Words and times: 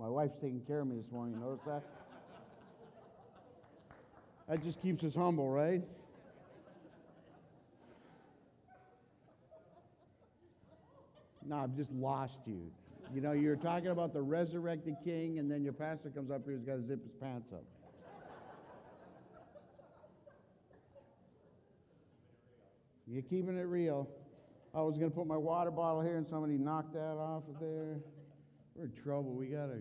My 0.00 0.08
wife's 0.08 0.36
taking 0.40 0.60
care 0.60 0.80
of 0.80 0.86
me 0.86 0.96
this 0.96 1.12
morning. 1.12 1.34
You 1.34 1.40
notice 1.40 1.60
that? 1.66 1.82
That 4.48 4.64
just 4.64 4.80
keeps 4.80 5.04
us 5.04 5.14
humble, 5.14 5.50
right? 5.50 5.82
No, 11.46 11.56
I've 11.58 11.76
just 11.76 11.92
lost 11.92 12.38
you. 12.46 12.70
You 13.12 13.20
know, 13.20 13.32
you're 13.32 13.56
talking 13.56 13.88
about 13.88 14.14
the 14.14 14.22
resurrected 14.22 14.96
king, 15.04 15.38
and 15.38 15.50
then 15.50 15.62
your 15.62 15.74
pastor 15.74 16.08
comes 16.08 16.30
up 16.30 16.46
here 16.46 16.54
who's 16.54 16.64
got 16.64 16.76
to 16.76 16.86
zip 16.86 17.02
his 17.02 17.12
pants 17.20 17.52
up. 17.52 17.64
You're 23.06 23.22
keeping 23.22 23.58
it 23.58 23.66
real. 23.66 24.08
I 24.74 24.80
was 24.80 24.96
going 24.96 25.10
to 25.10 25.14
put 25.14 25.26
my 25.26 25.36
water 25.36 25.70
bottle 25.70 26.00
here, 26.00 26.16
and 26.16 26.26
somebody 26.26 26.56
knocked 26.56 26.94
that 26.94 27.18
off 27.18 27.42
of 27.48 27.60
there. 27.60 27.98
We're 28.76 28.84
in 28.84 28.92
trouble. 29.02 29.32
We 29.32 29.46
got 29.46 29.68
a 29.68 29.78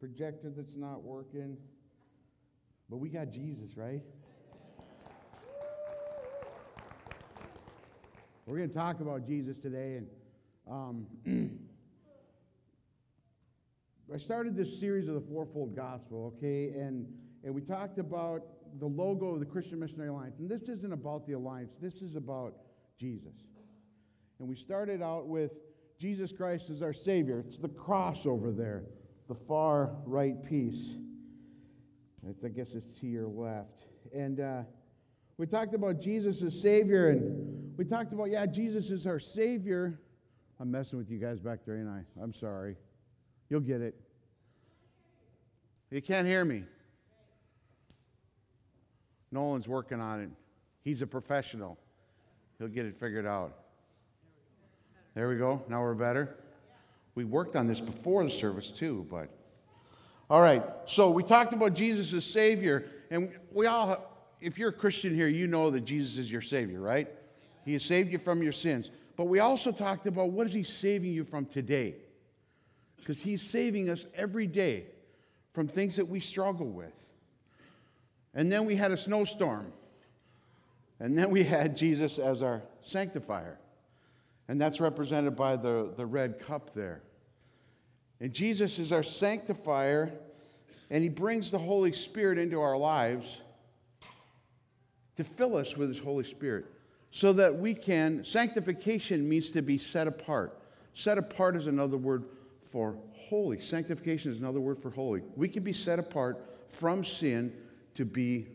projector 0.00 0.50
that's 0.56 0.76
not 0.76 1.02
working. 1.02 1.56
But 2.88 2.96
we 2.96 3.10
got 3.10 3.30
Jesus, 3.30 3.76
right? 3.76 4.02
We're 8.46 8.56
going 8.56 8.70
to 8.70 8.74
talk 8.74 9.00
about 9.00 9.26
Jesus 9.26 9.58
today, 9.58 9.98
and 9.98 10.06
um, 10.68 11.06
I 14.12 14.16
started 14.16 14.56
this 14.56 14.80
series 14.80 15.06
of 15.06 15.14
the 15.14 15.20
fourfold 15.20 15.76
gospel, 15.76 16.34
okay, 16.36 16.70
and 16.76 17.06
and 17.44 17.54
we 17.54 17.60
talked 17.60 17.98
about 17.98 18.42
the 18.80 18.86
logo 18.86 19.34
of 19.34 19.40
the 19.40 19.46
Christian 19.46 19.78
Missionary 19.78 20.08
Alliance, 20.08 20.40
and 20.40 20.48
this 20.48 20.62
isn't 20.62 20.92
about 20.92 21.28
the 21.28 21.34
alliance. 21.34 21.74
This 21.80 22.02
is 22.02 22.16
about 22.16 22.54
Jesus, 22.98 23.36
and 24.40 24.48
we 24.48 24.56
started 24.56 25.00
out 25.00 25.28
with 25.28 25.52
Jesus 26.00 26.32
Christ 26.32 26.70
as 26.70 26.82
our 26.82 26.92
Savior. 26.92 27.44
It's 27.46 27.56
the 27.56 27.68
cross 27.68 28.26
over 28.26 28.50
there, 28.50 28.82
the 29.30 29.34
far 29.34 29.92
right 30.04 30.44
piece. 30.44 30.96
I 32.44 32.48
guess 32.48 32.72
it's 32.74 33.00
to 33.00 33.06
your 33.06 33.28
left, 33.28 33.86
and. 34.12 34.40
Uh, 34.40 34.62
we 35.40 35.46
talked 35.46 35.72
about 35.72 35.98
Jesus 35.98 36.42
as 36.42 36.60
Savior, 36.60 37.08
and 37.08 37.74
we 37.78 37.86
talked 37.86 38.12
about, 38.12 38.30
yeah, 38.30 38.44
Jesus 38.44 38.90
is 38.90 39.06
our 39.06 39.18
Savior. 39.18 39.98
I'm 40.60 40.70
messing 40.70 40.98
with 40.98 41.10
you 41.10 41.16
guys 41.16 41.40
back 41.40 41.60
there, 41.64 41.78
ain't 41.78 41.88
I? 41.88 42.02
I'm 42.22 42.34
sorry. 42.34 42.76
You'll 43.48 43.60
get 43.60 43.80
it. 43.80 43.98
You 45.90 46.02
can't 46.02 46.26
hear 46.26 46.44
me. 46.44 46.64
Nolan's 49.32 49.66
working 49.66 49.98
on 49.98 50.20
it. 50.20 50.28
He's 50.84 51.00
a 51.00 51.06
professional. 51.06 51.78
He'll 52.58 52.68
get 52.68 52.84
it 52.84 53.00
figured 53.00 53.24
out. 53.24 53.60
There 55.14 55.26
we 55.26 55.36
go. 55.36 55.62
Now 55.70 55.80
we're 55.80 55.94
better. 55.94 56.36
We 57.20 57.24
worked 57.26 57.54
on 57.54 57.66
this 57.66 57.80
before 57.80 58.24
the 58.24 58.30
service, 58.30 58.70
too, 58.70 59.06
but. 59.10 59.28
All 60.30 60.40
right. 60.40 60.62
So 60.86 61.10
we 61.10 61.22
talked 61.22 61.52
about 61.52 61.74
Jesus 61.74 62.14
as 62.14 62.24
Savior, 62.24 62.86
and 63.10 63.30
we 63.52 63.66
all 63.66 64.10
if 64.40 64.58
you're 64.58 64.70
a 64.70 64.72
Christian 64.72 65.14
here, 65.14 65.28
you 65.28 65.46
know 65.46 65.68
that 65.70 65.82
Jesus 65.82 66.16
is 66.16 66.32
your 66.32 66.40
Savior, 66.40 66.80
right? 66.80 67.08
He 67.66 67.74
has 67.74 67.82
saved 67.82 68.10
you 68.10 68.18
from 68.18 68.42
your 68.42 68.52
sins. 68.52 68.88
But 69.16 69.24
we 69.24 69.38
also 69.38 69.70
talked 69.70 70.06
about 70.06 70.30
what 70.30 70.46
is 70.46 70.54
He 70.54 70.62
saving 70.62 71.12
you 71.12 71.24
from 71.24 71.44
today? 71.44 71.96
Because 72.96 73.20
He's 73.20 73.42
saving 73.42 73.90
us 73.90 74.06
every 74.14 74.46
day 74.46 74.86
from 75.52 75.68
things 75.68 75.96
that 75.96 76.08
we 76.08 76.20
struggle 76.20 76.68
with. 76.68 76.94
And 78.32 78.50
then 78.50 78.64
we 78.64 78.76
had 78.76 78.92
a 78.92 78.96
snowstorm. 78.96 79.74
And 81.00 81.18
then 81.18 81.28
we 81.28 81.42
had 81.58 81.76
Jesus 81.76 82.18
as 82.18 82.42
our 82.42 82.62
sanctifier. 82.82 83.58
And 84.48 84.58
that's 84.58 84.80
represented 84.80 85.36
by 85.36 85.56
the, 85.56 85.92
the 85.98 86.06
red 86.06 86.40
cup 86.40 86.72
there. 86.74 87.02
And 88.20 88.32
Jesus 88.32 88.78
is 88.78 88.92
our 88.92 89.02
sanctifier, 89.02 90.12
and 90.90 91.02
He 91.02 91.08
brings 91.08 91.50
the 91.50 91.58
Holy 91.58 91.92
Spirit 91.92 92.38
into 92.38 92.60
our 92.60 92.76
lives 92.76 93.26
to 95.16 95.24
fill 95.24 95.56
us 95.56 95.76
with 95.76 95.88
His 95.88 95.98
Holy 95.98 96.24
Spirit 96.24 96.66
so 97.10 97.32
that 97.32 97.58
we 97.58 97.74
can. 97.74 98.24
Sanctification 98.24 99.28
means 99.28 99.50
to 99.50 99.62
be 99.62 99.78
set 99.78 100.06
apart. 100.06 100.60
Set 100.94 101.18
apart 101.18 101.56
is 101.56 101.66
another 101.66 101.96
word 101.96 102.24
for 102.70 102.96
holy. 103.12 103.60
Sanctification 103.60 104.30
is 104.30 104.38
another 104.38 104.60
word 104.60 104.78
for 104.78 104.90
holy. 104.90 105.22
We 105.36 105.48
can 105.48 105.62
be 105.62 105.72
set 105.72 105.98
apart 105.98 106.44
from 106.68 107.04
sin 107.04 107.52
to 107.94 108.04
be 108.04 108.48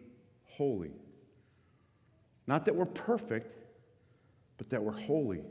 holy. 0.46 0.92
Not 2.48 2.66
that 2.66 2.76
we're 2.76 2.86
perfect, 2.86 3.52
but 4.58 4.70
that 4.70 4.84
we're 4.84 4.92
holy. 4.92 5.42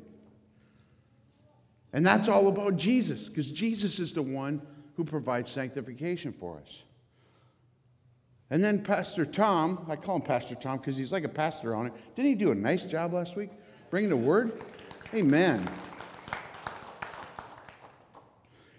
And 1.94 2.04
that's 2.04 2.28
all 2.28 2.48
about 2.48 2.76
Jesus, 2.76 3.28
because 3.28 3.50
Jesus 3.52 4.00
is 4.00 4.12
the 4.12 4.20
one 4.20 4.60
who 4.96 5.04
provides 5.04 5.50
sanctification 5.50 6.32
for 6.32 6.58
us. 6.58 6.82
And 8.50 8.62
then 8.62 8.82
Pastor 8.82 9.24
Tom, 9.24 9.86
I 9.88 9.94
call 9.94 10.16
him 10.16 10.22
Pastor 10.22 10.56
Tom 10.56 10.78
because 10.78 10.96
he's 10.96 11.12
like 11.12 11.22
a 11.22 11.28
pastor 11.28 11.74
on 11.74 11.86
it. 11.86 11.92
Didn't 12.16 12.28
he 12.28 12.34
do 12.34 12.50
a 12.50 12.54
nice 12.54 12.84
job 12.84 13.12
last 13.12 13.36
week 13.36 13.50
bringing 13.90 14.10
the 14.10 14.16
word? 14.16 14.60
Amen. 15.14 15.66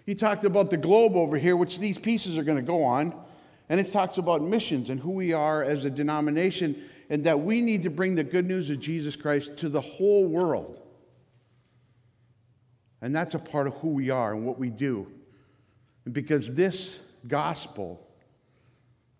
He 0.04 0.14
talked 0.14 0.44
about 0.44 0.70
the 0.70 0.76
globe 0.76 1.16
over 1.16 1.38
here, 1.38 1.56
which 1.56 1.78
these 1.78 1.98
pieces 1.98 2.36
are 2.36 2.44
going 2.44 2.58
to 2.58 2.62
go 2.62 2.84
on. 2.84 3.18
And 3.70 3.80
it 3.80 3.90
talks 3.90 4.18
about 4.18 4.42
missions 4.42 4.90
and 4.90 5.00
who 5.00 5.10
we 5.10 5.32
are 5.32 5.64
as 5.64 5.86
a 5.86 5.90
denomination, 5.90 6.84
and 7.08 7.24
that 7.24 7.40
we 7.40 7.62
need 7.62 7.82
to 7.84 7.90
bring 7.90 8.14
the 8.14 8.24
good 8.24 8.46
news 8.46 8.68
of 8.68 8.78
Jesus 8.78 9.16
Christ 9.16 9.56
to 9.56 9.70
the 9.70 9.80
whole 9.80 10.26
world. 10.26 10.85
And 13.02 13.14
that's 13.14 13.34
a 13.34 13.38
part 13.38 13.66
of 13.66 13.74
who 13.74 13.88
we 13.88 14.10
are 14.10 14.34
and 14.34 14.46
what 14.46 14.58
we 14.58 14.70
do. 14.70 15.06
Because 16.10 16.54
this 16.54 17.00
gospel 17.26 18.06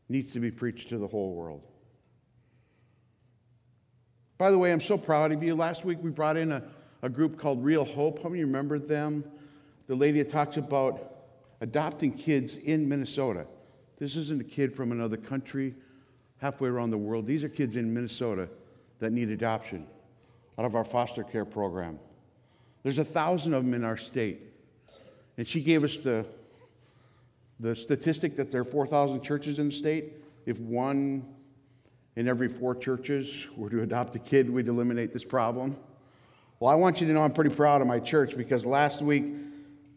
needs 0.09 0.32
to 0.32 0.41
be 0.41 0.50
preached 0.50 0.88
to 0.91 0.98
the 0.98 1.06
whole 1.06 1.34
world. 1.34 1.62
By 4.38 4.50
the 4.50 4.59
way, 4.59 4.72
I'm 4.72 4.81
so 4.81 4.97
proud 4.98 5.32
of 5.32 5.42
you. 5.42 5.54
Last 5.54 5.84
week 5.84 5.98
we 6.03 6.10
brought 6.10 6.36
in 6.36 6.53
a, 6.53 6.62
a 7.03 7.09
group 7.09 7.38
called 7.38 7.65
Real 7.65 7.84
Hope. 7.84 8.22
How 8.22 8.28
many 8.28 8.44
remember 8.44 8.78
them? 8.78 9.25
The 9.86 9.94
lady 9.94 10.22
that 10.22 10.31
talks 10.31 10.56
about 10.56 11.16
adopting 11.60 12.12
kids 12.12 12.56
in 12.56 12.88
Minnesota. 12.88 13.47
This 13.98 14.15
isn't 14.16 14.41
a 14.41 14.44
kid 14.44 14.75
from 14.75 14.92
another 14.92 15.16
country 15.16 15.75
halfway 16.38 16.69
around 16.69 16.91
the 16.91 16.98
world. 16.98 17.26
These 17.26 17.44
are 17.44 17.48
kids 17.48 17.76
in 17.76 17.92
Minnesota 17.92 18.48
that 18.98 19.12
need 19.12 19.31
adoption 19.31 19.86
out 20.59 20.65
of 20.65 20.75
our 20.75 20.84
foster 20.84 21.22
care 21.22 21.44
program. 21.44 21.98
There's 22.86 23.00
a 23.00 23.04
thousand 23.04 23.52
of 23.52 23.64
them 23.64 23.74
in 23.74 23.82
our 23.82 23.97
state. 23.97 24.42
And 25.36 25.44
she 25.44 25.60
gave 25.60 25.82
us 25.82 25.97
the 25.97 26.24
the 27.58 27.74
statistic 27.74 28.36
that 28.36 28.52
there 28.52 28.60
are 28.60 28.64
4,000 28.64 29.22
churches 29.22 29.58
in 29.58 29.70
the 29.70 29.74
state, 29.74 30.12
if 30.44 30.60
one 30.60 31.26
in 32.14 32.28
every 32.28 32.47
four 32.47 32.76
churches 32.76 33.48
were 33.56 33.69
to 33.70 33.82
adopt 33.82 34.14
a 34.14 34.20
kid, 34.20 34.48
we'd 34.48 34.69
eliminate 34.69 35.12
this 35.12 35.24
problem. 35.24 35.76
Well, 36.60 36.70
I 36.70 36.76
want 36.76 37.00
you 37.00 37.08
to 37.08 37.12
know 37.12 37.22
I'm 37.22 37.32
pretty 37.32 37.52
proud 37.56 37.80
of 37.80 37.88
my 37.88 37.98
church 37.98 38.36
because 38.36 38.64
last 38.64 39.03
week, 39.03 39.34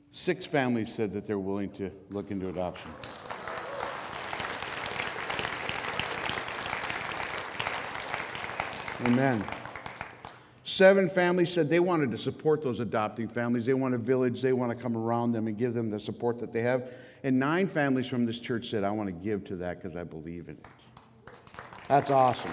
six 0.10 0.48
families 0.48 0.92
said 0.92 1.14
that 1.14 1.28
they're 1.28 1.38
willing 1.38 1.70
to 1.74 1.92
look 2.10 2.32
into 2.32 2.50
adoption. 2.50 2.90
Amen. 9.06 9.46
Seven 10.70 11.10
families 11.10 11.52
said 11.52 11.68
they 11.68 11.80
wanted 11.80 12.12
to 12.12 12.18
support 12.18 12.62
those 12.62 12.80
adopting 12.80 13.28
families. 13.28 13.66
They 13.66 13.74
want 13.74 13.96
a 13.96 13.98
village, 13.98 14.40
they 14.40 14.54
want 14.54 14.70
to 14.70 14.80
come 14.80 14.96
around 14.96 15.32
them 15.32 15.48
and 15.48 15.58
give 15.58 15.74
them 15.74 15.90
the 15.90 16.00
support 16.00 16.38
that 16.42 16.54
they 16.54 16.62
have. 16.62 16.94
And 17.24 17.40
nine 17.40 17.68
families 17.68 18.06
from 18.06 18.24
this 18.28 18.40
church 18.40 18.70
said, 18.70 18.84
I 18.84 18.92
want 18.92 19.08
to 19.08 19.12
give 19.12 19.44
to 19.46 19.56
that 19.56 19.82
because 19.82 19.98
I 19.98 20.04
believe 20.04 20.48
in 20.48 20.58
it. 20.58 20.66
That's 21.88 22.12
awesome. 22.12 22.52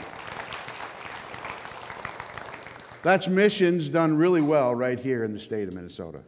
That's 3.03 3.29
missions 3.29 3.91
done 3.91 4.17
really 4.17 4.41
well 4.41 4.75
right 4.75 4.99
here 4.99 5.23
in 5.23 5.35
the 5.35 5.41
state 5.41 5.69
of 5.69 5.75
Minnesota. 5.75 6.21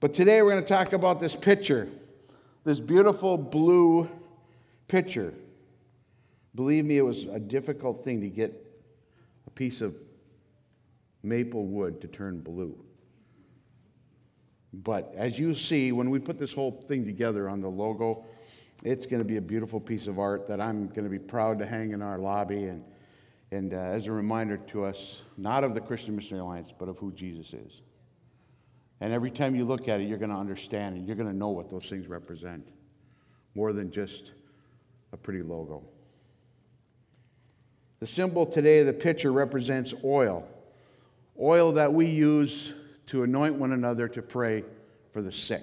But 0.00 0.12
today 0.12 0.42
we're 0.42 0.50
going 0.50 0.62
to 0.62 0.68
talk 0.68 0.92
about 0.92 1.20
this 1.20 1.34
picture, 1.34 1.88
this 2.64 2.80
beautiful 2.80 3.38
blue 3.38 4.10
picture. 4.88 5.32
Believe 6.54 6.84
me, 6.84 6.98
it 6.98 7.02
was 7.02 7.22
a 7.22 7.40
difficult 7.40 8.04
thing 8.04 8.20
to 8.20 8.28
get 8.28 8.65
piece 9.56 9.80
of 9.80 9.96
maple 11.24 11.66
wood 11.66 12.00
to 12.02 12.06
turn 12.06 12.38
blue. 12.40 12.78
But 14.72 15.12
as 15.16 15.38
you 15.38 15.54
see, 15.54 15.90
when 15.90 16.10
we 16.10 16.18
put 16.18 16.38
this 16.38 16.52
whole 16.52 16.84
thing 16.86 17.04
together 17.04 17.48
on 17.48 17.60
the 17.60 17.68
logo, 17.68 18.24
it's 18.84 19.06
going 19.06 19.20
to 19.20 19.24
be 19.24 19.38
a 19.38 19.42
beautiful 19.42 19.80
piece 19.80 20.06
of 20.06 20.18
art 20.18 20.46
that 20.48 20.60
I'm 20.60 20.88
going 20.88 21.04
to 21.04 21.10
be 21.10 21.18
proud 21.18 21.58
to 21.58 21.66
hang 21.66 21.92
in 21.92 22.02
our 22.02 22.18
lobby 22.18 22.64
and, 22.64 22.84
and 23.50 23.72
uh, 23.72 23.76
as 23.76 24.06
a 24.06 24.12
reminder 24.12 24.58
to 24.58 24.84
us, 24.84 25.22
not 25.38 25.64
of 25.64 25.74
the 25.74 25.80
Christian 25.80 26.14
Missionary 26.14 26.42
Alliance, 26.42 26.72
but 26.78 26.88
of 26.88 26.98
who 26.98 27.10
Jesus 27.12 27.52
is. 27.54 27.80
And 29.00 29.12
every 29.12 29.30
time 29.30 29.54
you 29.54 29.64
look 29.64 29.88
at 29.88 30.00
it, 30.00 30.04
you're 30.08 30.18
going 30.18 30.30
to 30.30 30.36
understand 30.36 30.96
and 30.96 31.06
you're 31.06 31.16
going 31.16 31.30
to 31.30 31.36
know 31.36 31.48
what 31.48 31.70
those 31.70 31.86
things 31.86 32.06
represent 32.06 32.68
more 33.54 33.72
than 33.72 33.90
just 33.90 34.32
a 35.12 35.16
pretty 35.16 35.42
logo. 35.42 35.82
The 37.98 38.06
symbol 38.06 38.44
today, 38.44 38.82
the 38.82 38.92
picture, 38.92 39.32
represents 39.32 39.94
oil. 40.04 40.46
Oil 41.40 41.72
that 41.72 41.92
we 41.92 42.06
use 42.06 42.74
to 43.06 43.22
anoint 43.22 43.54
one 43.54 43.72
another 43.72 44.08
to 44.08 44.22
pray 44.22 44.64
for 45.12 45.22
the 45.22 45.32
sick. 45.32 45.62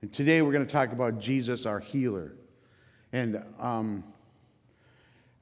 And 0.00 0.12
today 0.12 0.40
we're 0.42 0.52
going 0.52 0.66
to 0.66 0.72
talk 0.72 0.92
about 0.92 1.18
Jesus, 1.18 1.66
our 1.66 1.80
healer. 1.80 2.32
And 3.12 3.42
um, 3.58 4.04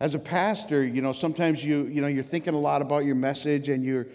as 0.01 0.15
a 0.15 0.19
pastor, 0.19 0.85
you 0.85 1.03
know, 1.03 1.13
sometimes 1.13 1.65
you, 1.65 1.87
you 1.87 2.01
know, 2.01 2.07
you're 2.07 2.23
thinking 2.23 2.55
a 2.55 2.59
lot 2.59 2.83
about 2.83 3.05
your 3.05 3.15
message 3.15 3.69
and 3.69 3.85
you're, 3.85 4.07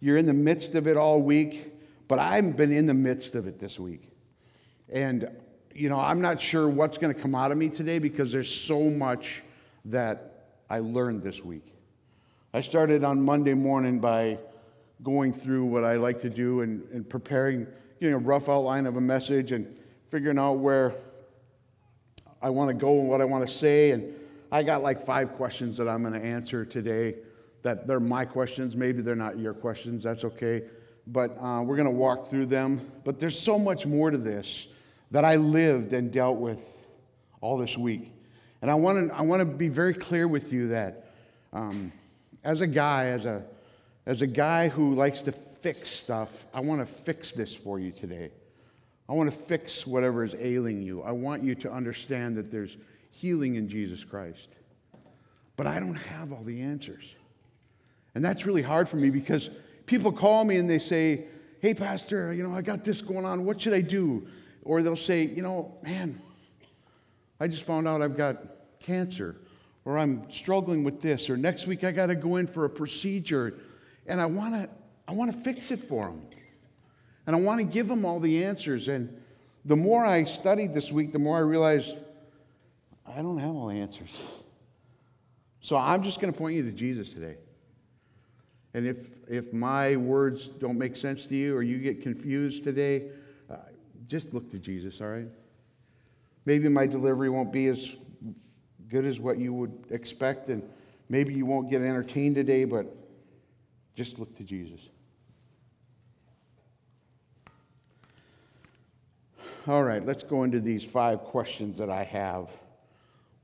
you're 0.00 0.16
in 0.16 0.26
the 0.26 0.32
midst 0.32 0.74
of 0.74 0.88
it 0.88 0.96
all 0.96 1.20
week, 1.20 1.72
but 2.08 2.18
I've 2.18 2.56
been 2.56 2.72
in 2.72 2.86
the 2.86 2.94
midst 2.94 3.34
of 3.34 3.46
it 3.46 3.60
this 3.60 3.78
week. 3.78 4.10
And, 4.88 5.28
you 5.74 5.88
know, 5.88 6.00
I'm 6.00 6.20
not 6.20 6.40
sure 6.40 6.68
what's 6.68 6.98
going 6.98 7.14
to 7.14 7.20
come 7.20 7.34
out 7.34 7.52
of 7.52 7.58
me 7.58 7.68
today 7.68 7.98
because 7.98 8.32
there's 8.32 8.52
so 8.52 8.90
much 8.90 9.42
that 9.86 10.29
I 10.70 10.78
learned 10.78 11.24
this 11.24 11.44
week. 11.44 11.74
I 12.54 12.60
started 12.60 13.02
on 13.02 13.20
Monday 13.20 13.54
morning 13.54 13.98
by 13.98 14.38
going 15.02 15.32
through 15.32 15.64
what 15.64 15.82
I 15.82 15.96
like 15.96 16.20
to 16.20 16.30
do 16.30 16.60
and, 16.60 16.88
and 16.92 17.08
preparing, 17.08 17.66
getting 17.98 18.14
a 18.14 18.18
rough 18.18 18.48
outline 18.48 18.86
of 18.86 18.96
a 18.96 19.00
message 19.00 19.50
and 19.50 19.66
figuring 20.10 20.38
out 20.38 20.54
where 20.54 20.94
I 22.40 22.50
want 22.50 22.68
to 22.68 22.74
go 22.74 23.00
and 23.00 23.08
what 23.08 23.20
I 23.20 23.24
want 23.24 23.44
to 23.44 23.52
say. 23.52 23.90
And 23.90 24.14
I 24.52 24.62
got 24.62 24.80
like 24.80 25.04
five 25.04 25.32
questions 25.32 25.76
that 25.76 25.88
I'm 25.88 26.02
going 26.02 26.14
to 26.14 26.24
answer 26.24 26.64
today 26.64 27.16
that 27.62 27.88
they're 27.88 27.98
my 27.98 28.24
questions. 28.24 28.76
Maybe 28.76 29.02
they're 29.02 29.16
not 29.16 29.40
your 29.40 29.54
questions. 29.54 30.04
That's 30.04 30.24
okay. 30.24 30.62
But 31.08 31.36
uh, 31.42 31.62
we're 31.62 31.76
going 31.76 31.86
to 31.86 31.90
walk 31.90 32.30
through 32.30 32.46
them. 32.46 32.92
But 33.04 33.18
there's 33.18 33.38
so 33.38 33.58
much 33.58 33.86
more 33.86 34.12
to 34.12 34.18
this 34.18 34.68
that 35.10 35.24
I 35.24 35.34
lived 35.34 35.92
and 35.94 36.12
dealt 36.12 36.38
with 36.38 36.62
all 37.40 37.58
this 37.58 37.76
week. 37.76 38.12
And 38.62 38.70
I 38.70 38.74
want 38.74 39.08
to, 39.08 39.14
I 39.14 39.22
want 39.22 39.40
to 39.40 39.46
be 39.46 39.68
very 39.68 39.94
clear 39.94 40.28
with 40.28 40.52
you 40.52 40.68
that 40.68 41.06
um, 41.52 41.92
as 42.44 42.60
a 42.60 42.66
guy, 42.66 43.06
as 43.06 43.24
a, 43.24 43.42
as 44.06 44.22
a 44.22 44.26
guy 44.26 44.68
who 44.68 44.94
likes 44.94 45.22
to 45.22 45.32
fix 45.32 45.88
stuff, 45.88 46.46
I 46.52 46.60
want 46.60 46.80
to 46.80 46.86
fix 46.86 47.32
this 47.32 47.54
for 47.54 47.78
you 47.78 47.90
today. 47.90 48.30
I 49.08 49.12
want 49.12 49.30
to 49.30 49.36
fix 49.36 49.86
whatever 49.86 50.24
is 50.24 50.36
ailing 50.38 50.82
you. 50.82 51.02
I 51.02 51.12
want 51.12 51.42
you 51.42 51.54
to 51.56 51.72
understand 51.72 52.36
that 52.36 52.50
there's 52.50 52.76
healing 53.10 53.56
in 53.56 53.68
Jesus 53.68 54.04
Christ. 54.04 54.48
But 55.56 55.66
I 55.66 55.80
don't 55.80 55.96
have 55.96 56.32
all 56.32 56.44
the 56.44 56.62
answers. 56.62 57.04
And 58.14 58.24
that's 58.24 58.46
really 58.46 58.62
hard 58.62 58.88
for 58.88 58.96
me 58.96 59.10
because 59.10 59.50
people 59.86 60.12
call 60.12 60.44
me 60.44 60.56
and 60.56 60.68
they 60.68 60.78
say, 60.78 61.24
Hey, 61.60 61.74
Pastor, 61.74 62.32
you 62.32 62.42
know, 62.42 62.54
I 62.54 62.62
got 62.62 62.84
this 62.84 63.02
going 63.02 63.24
on. 63.24 63.44
What 63.44 63.60
should 63.60 63.74
I 63.74 63.82
do? 63.82 64.26
Or 64.62 64.82
they'll 64.82 64.96
say, 64.96 65.24
You 65.24 65.42
know, 65.42 65.76
man, 65.82 66.22
I 67.40 67.48
just 67.48 67.62
found 67.62 67.88
out 67.88 68.02
I've 68.02 68.16
got 68.16 68.36
cancer, 68.78 69.36
or 69.84 69.98
I'm 69.98 70.30
struggling 70.30 70.84
with 70.84 71.00
this, 71.00 71.30
or 71.30 71.36
next 71.36 71.66
week 71.66 71.82
I 71.84 71.90
got 71.90 72.06
to 72.06 72.14
go 72.14 72.36
in 72.36 72.46
for 72.46 72.66
a 72.66 72.70
procedure, 72.70 73.54
and 74.06 74.20
I 74.20 74.26
want 74.26 74.54
to 74.54 74.68
I 75.08 75.12
want 75.12 75.34
to 75.34 75.40
fix 75.40 75.72
it 75.72 75.80
for 75.88 76.06
them. 76.06 76.22
And 77.26 77.34
I 77.34 77.40
want 77.40 77.58
to 77.58 77.64
give 77.64 77.88
them 77.88 78.04
all 78.04 78.20
the 78.20 78.44
answers. 78.44 78.88
And 78.88 79.20
the 79.64 79.76
more 79.76 80.04
I 80.04 80.24
studied 80.24 80.72
this 80.72 80.92
week, 80.92 81.12
the 81.12 81.18
more 81.18 81.36
I 81.36 81.40
realized 81.40 81.94
I 83.06 83.22
don't 83.22 83.38
have 83.38 83.50
all 83.50 83.66
the 83.68 83.76
answers. 83.76 84.16
So 85.60 85.76
I'm 85.76 86.02
just 86.02 86.20
going 86.20 86.32
to 86.32 86.38
point 86.38 86.54
you 86.54 86.62
to 86.62 86.70
Jesus 86.70 87.12
today. 87.12 87.36
And 88.72 88.86
if, 88.86 88.96
if 89.28 89.52
my 89.52 89.96
words 89.96 90.48
don't 90.48 90.78
make 90.78 90.94
sense 90.94 91.26
to 91.26 91.34
you 91.34 91.56
or 91.56 91.62
you 91.62 91.78
get 91.78 92.02
confused 92.02 92.62
today, 92.62 93.08
uh, 93.50 93.56
just 94.06 94.32
look 94.32 94.50
to 94.52 94.58
Jesus, 94.58 95.00
all 95.00 95.08
right? 95.08 95.28
Maybe 96.46 96.68
my 96.68 96.86
delivery 96.86 97.28
won't 97.28 97.52
be 97.52 97.66
as 97.66 97.96
good 98.88 99.04
as 99.04 99.20
what 99.20 99.38
you 99.38 99.52
would 99.52 99.86
expect, 99.90 100.48
and 100.48 100.62
maybe 101.08 101.34
you 101.34 101.46
won't 101.46 101.70
get 101.70 101.82
entertained 101.82 102.34
today, 102.34 102.64
but 102.64 102.86
just 103.94 104.18
look 104.18 104.36
to 104.36 104.44
Jesus. 104.44 104.80
All 109.66 109.84
right, 109.84 110.04
let's 110.04 110.22
go 110.22 110.44
into 110.44 110.58
these 110.58 110.82
five 110.82 111.20
questions 111.20 111.78
that 111.78 111.90
I 111.90 112.02
have 112.04 112.48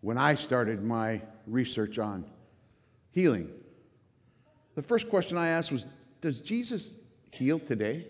when 0.01 0.17
I 0.17 0.35
started 0.35 0.83
my 0.83 1.21
research 1.47 1.99
on 1.99 2.25
healing. 3.11 3.51
The 4.75 4.83
first 4.83 5.09
question 5.09 5.37
I 5.37 5.49
asked 5.49 5.71
was 5.71 5.87
Does 6.21 6.41
Jesus 6.41 6.95
heal 7.33 7.59
today? 7.59 8.07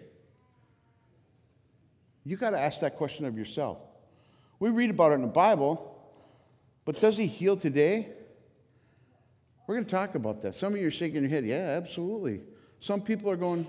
You 2.24 2.36
got 2.36 2.50
to 2.50 2.60
ask 2.60 2.80
that 2.80 2.96
question 2.96 3.24
of 3.24 3.36
yourself. 3.36 3.78
We 4.58 4.70
read 4.70 4.90
about 4.90 5.12
it 5.12 5.16
in 5.16 5.22
the 5.22 5.28
Bible, 5.28 5.94
but 6.84 7.00
does 7.00 7.16
he 7.16 7.26
heal 7.26 7.56
today? 7.56 8.08
We're 9.66 9.74
going 9.74 9.84
to 9.84 9.90
talk 9.90 10.14
about 10.14 10.42
that. 10.42 10.54
Some 10.54 10.74
of 10.74 10.80
you 10.80 10.86
are 10.86 10.92
shaking 10.92 11.22
your 11.22 11.30
head. 11.30 11.44
Yeah, 11.44 11.76
absolutely. 11.76 12.40
Some 12.80 13.00
people 13.00 13.30
are 13.30 13.36
going, 13.36 13.66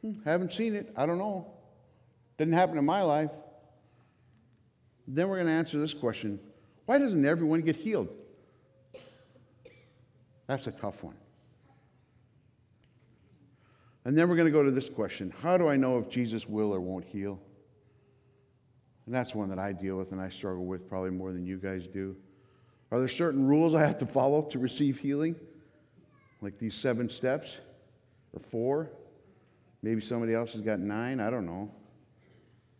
hmm, 0.00 0.22
haven't 0.24 0.52
seen 0.52 0.74
it. 0.74 0.92
I 0.96 1.06
don't 1.06 1.18
know. 1.18 1.52
Didn't 2.38 2.54
happen 2.54 2.76
in 2.76 2.84
my 2.84 3.02
life. 3.02 3.30
Then 5.06 5.28
we're 5.28 5.36
going 5.36 5.46
to 5.46 5.52
answer 5.52 5.78
this 5.78 5.94
question 5.94 6.40
Why 6.86 6.98
doesn't 6.98 7.24
everyone 7.24 7.60
get 7.62 7.76
healed? 7.76 8.08
That's 10.46 10.66
a 10.66 10.72
tough 10.72 11.02
one. 11.02 11.16
And 14.04 14.18
then 14.18 14.28
we're 14.28 14.36
going 14.36 14.46
to 14.46 14.52
go 14.52 14.62
to 14.62 14.70
this 14.70 14.88
question 14.88 15.32
How 15.42 15.56
do 15.56 15.68
I 15.68 15.76
know 15.76 15.98
if 15.98 16.08
Jesus 16.08 16.48
will 16.48 16.72
or 16.72 16.80
won't 16.80 17.04
heal? 17.04 17.40
And 19.06 19.14
that's 19.14 19.34
one 19.34 19.48
that 19.48 19.58
I 19.58 19.72
deal 19.72 19.96
with 19.96 20.12
and 20.12 20.20
I 20.20 20.28
struggle 20.28 20.64
with 20.64 20.88
probably 20.88 21.10
more 21.10 21.32
than 21.32 21.44
you 21.44 21.58
guys 21.58 21.86
do. 21.86 22.16
Are 22.90 22.98
there 22.98 23.08
certain 23.08 23.46
rules 23.46 23.74
I 23.74 23.80
have 23.80 23.98
to 23.98 24.06
follow 24.06 24.42
to 24.50 24.58
receive 24.58 24.98
healing? 24.98 25.34
Like 26.40 26.58
these 26.58 26.74
seven 26.74 27.08
steps? 27.08 27.56
Or 28.32 28.40
four? 28.40 28.90
Maybe 29.82 30.00
somebody 30.00 30.34
else 30.34 30.52
has 30.52 30.60
got 30.60 30.78
nine? 30.78 31.20
I 31.20 31.30
don't 31.30 31.46
know. 31.46 31.70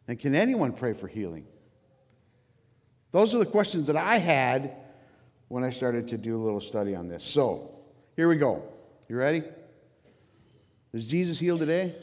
And 0.07 0.19
can 0.19 0.35
anyone 0.35 0.73
pray 0.73 0.93
for 0.93 1.09
healing? 1.09 1.47
Those 3.11 3.35
are 3.35 3.39
the 3.39 3.47
questions 3.47 3.87
that 3.89 3.97
I 3.97 4.19
had 4.19 4.77
when 5.49 5.65
I 5.65 5.71
started 5.71 6.09
to 6.09 6.19
do 6.19 6.41
a 6.41 6.43
little 6.43 6.61
study 6.61 6.95
on 6.95 7.09
this. 7.09 7.23
So, 7.23 7.71
here 8.17 8.29
we 8.29 8.37
go. 8.37 8.63
You 9.09 9.17
ready? 9.17 9.43
Does 10.95 11.07
Jesus 11.07 11.39
heal 11.39 11.59
today? 11.59 11.95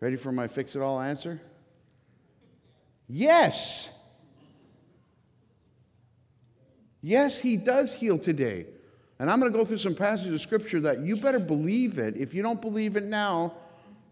Ready 0.00 0.16
for 0.16 0.32
my 0.32 0.48
fix 0.48 0.76
it 0.76 0.82
all 0.82 1.00
answer? 1.00 1.40
Yes. 3.08 3.88
Yes, 7.00 7.40
he 7.40 7.56
does 7.56 7.94
heal 7.94 8.18
today. 8.18 8.66
And 9.18 9.30
I'm 9.30 9.40
going 9.40 9.50
to 9.50 9.58
go 9.58 9.64
through 9.64 9.78
some 9.78 9.94
passages 9.94 10.34
of 10.34 10.40
scripture 10.40 10.80
that 10.80 11.00
you 11.00 11.16
better 11.16 11.38
believe 11.38 11.98
it. 11.98 12.16
If 12.16 12.34
you 12.34 12.42
don't 12.42 12.60
believe 12.60 12.96
it 12.96 13.04
now, 13.04 13.54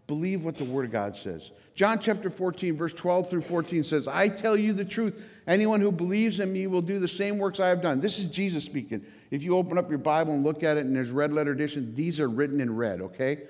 believe 0.07 0.43
what 0.43 0.55
the 0.55 0.63
Word 0.63 0.85
of 0.85 0.91
God 0.91 1.15
says. 1.15 1.51
John 1.75 1.99
chapter 1.99 2.29
14, 2.29 2.75
verse 2.75 2.93
12 2.93 3.29
through 3.29 3.41
14 3.41 3.83
says, 3.83 4.07
I 4.07 4.29
tell 4.29 4.55
you 4.55 4.73
the 4.73 4.85
truth. 4.85 5.21
Anyone 5.45 5.81
who 5.81 5.91
believes 5.91 6.39
in 6.39 6.51
me 6.51 6.67
will 6.67 6.81
do 6.81 6.99
the 6.99 7.07
same 7.07 7.37
works 7.37 7.59
I 7.59 7.67
have 7.67 7.81
done. 7.81 7.99
This 7.99 8.17
is 8.17 8.27
Jesus 8.27 8.63
speaking. 8.63 9.05
If 9.29 9.43
you 9.43 9.57
open 9.57 9.77
up 9.77 9.89
your 9.89 9.99
Bible 9.99 10.33
and 10.33 10.43
look 10.43 10.63
at 10.63 10.77
it 10.77 10.85
and 10.85 10.95
there's 10.95 11.11
red 11.11 11.33
letter 11.33 11.51
edition, 11.51 11.93
these 11.93 12.19
are 12.19 12.29
written 12.29 12.61
in 12.61 12.75
red, 12.75 13.01
okay? 13.01 13.43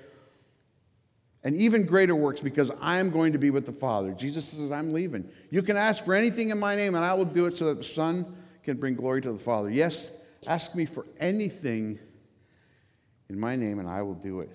And 1.46 1.54
even 1.54 1.86
greater 1.86 2.16
works 2.16 2.40
because 2.40 2.72
I 2.80 2.98
am 2.98 3.10
going 3.10 3.32
to 3.32 3.38
be 3.38 3.50
with 3.50 3.66
the 3.66 3.72
Father. 3.72 4.10
Jesus 4.10 4.46
says, 4.46 4.72
I'm 4.72 4.92
leaving. 4.92 5.30
You 5.48 5.62
can 5.62 5.76
ask 5.76 6.04
for 6.04 6.12
anything 6.12 6.50
in 6.50 6.58
my 6.58 6.74
name 6.74 6.96
and 6.96 7.04
I 7.04 7.14
will 7.14 7.24
do 7.24 7.46
it 7.46 7.54
so 7.54 7.66
that 7.66 7.78
the 7.78 7.84
Son 7.84 8.34
can 8.64 8.78
bring 8.78 8.96
glory 8.96 9.22
to 9.22 9.32
the 9.32 9.38
Father. 9.38 9.70
Yes, 9.70 10.10
ask 10.48 10.74
me 10.74 10.86
for 10.86 11.06
anything 11.20 12.00
in 13.28 13.38
my 13.38 13.54
name 13.54 13.78
and 13.78 13.88
I 13.88 14.02
will 14.02 14.14
do 14.14 14.40
it. 14.40 14.50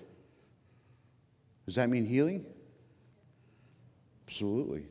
Does 1.64 1.76
that 1.76 1.88
mean 1.88 2.04
healing? 2.04 2.44
Absolutely. 4.28 4.82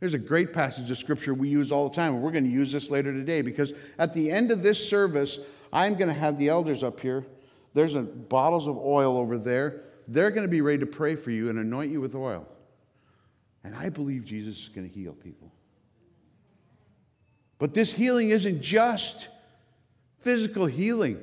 There's 0.00 0.12
a 0.12 0.18
great 0.18 0.52
passage 0.52 0.90
of 0.90 0.98
scripture 0.98 1.32
we 1.32 1.48
use 1.48 1.72
all 1.72 1.88
the 1.88 1.94
time, 1.94 2.12
and 2.12 2.22
we're 2.22 2.30
going 2.30 2.44
to 2.44 2.50
use 2.50 2.70
this 2.70 2.90
later 2.90 3.10
today 3.10 3.40
because 3.40 3.72
at 3.96 4.12
the 4.12 4.30
end 4.30 4.50
of 4.50 4.62
this 4.62 4.86
service, 4.86 5.38
I'm 5.72 5.94
going 5.94 6.12
to 6.12 6.20
have 6.20 6.36
the 6.36 6.50
elders 6.50 6.84
up 6.84 7.00
here. 7.00 7.24
There's 7.72 7.94
a, 7.94 8.02
bottles 8.02 8.68
of 8.68 8.76
oil 8.76 9.16
over 9.16 9.38
there. 9.38 9.84
They're 10.08 10.30
going 10.30 10.46
to 10.46 10.50
be 10.50 10.60
ready 10.60 10.78
to 10.78 10.86
pray 10.86 11.16
for 11.16 11.30
you 11.30 11.48
and 11.48 11.58
anoint 11.58 11.90
you 11.90 12.00
with 12.00 12.14
oil. 12.14 12.46
And 13.64 13.74
I 13.74 13.88
believe 13.88 14.24
Jesus 14.24 14.56
is 14.56 14.68
going 14.68 14.88
to 14.88 14.94
heal 14.94 15.12
people. 15.12 15.50
But 17.58 17.74
this 17.74 17.92
healing 17.92 18.30
isn't 18.30 18.60
just 18.62 19.28
physical 20.20 20.66
healing, 20.66 21.18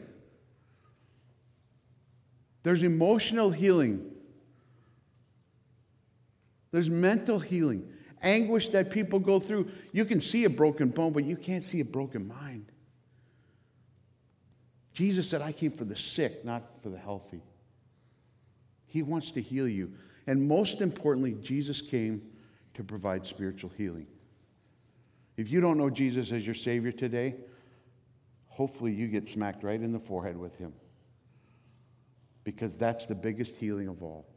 there's 2.64 2.84
emotional 2.84 3.50
healing, 3.50 4.12
there's 6.72 6.90
mental 6.90 7.40
healing, 7.40 7.88
anguish 8.22 8.70
that 8.70 8.90
people 8.90 9.20
go 9.20 9.40
through. 9.40 9.70
You 9.92 10.06
can 10.06 10.22
see 10.22 10.46
a 10.46 10.50
broken 10.50 10.90
bone, 10.90 11.14
but 11.14 11.26
you 11.26 11.36
can't 11.36 11.66
see 11.66 11.82
a 11.82 11.86
broken 11.86 12.28
mind. 12.28 12.72
Jesus 14.94 15.30
said, 15.30 15.42
I 15.42 15.52
came 15.52 15.72
for 15.72 15.86
the 15.86 15.96
sick, 15.96 16.46
not 16.46 16.64
for 16.82 16.90
the 16.90 16.98
healthy. 16.98 17.42
He 18.94 19.02
wants 19.02 19.32
to 19.32 19.42
heal 19.42 19.68
you. 19.68 19.92
And 20.28 20.48
most 20.48 20.80
importantly, 20.80 21.36
Jesus 21.42 21.82
came 21.82 22.22
to 22.76 22.84
provide 22.84 23.26
spiritual 23.26 23.72
healing. 23.76 24.06
If 25.36 25.50
you 25.50 25.62
don't 25.62 25.80
know 25.80 25.90
Jesus 25.90 26.32
as 26.32 26.46
your 26.46 26.54
Savior 26.54 26.92
today, 26.92 27.34
hopefully 28.46 28.92
you 28.92 29.08
get 29.08 29.28
smacked 29.28 29.64
right 29.64 29.82
in 29.82 29.94
the 29.94 30.00
forehead 30.00 30.38
with 30.38 30.56
Him. 30.58 30.74
Because 32.44 32.78
that's 32.78 33.08
the 33.08 33.16
biggest 33.16 33.56
healing 33.56 33.88
of 33.88 34.04
all. 34.04 34.28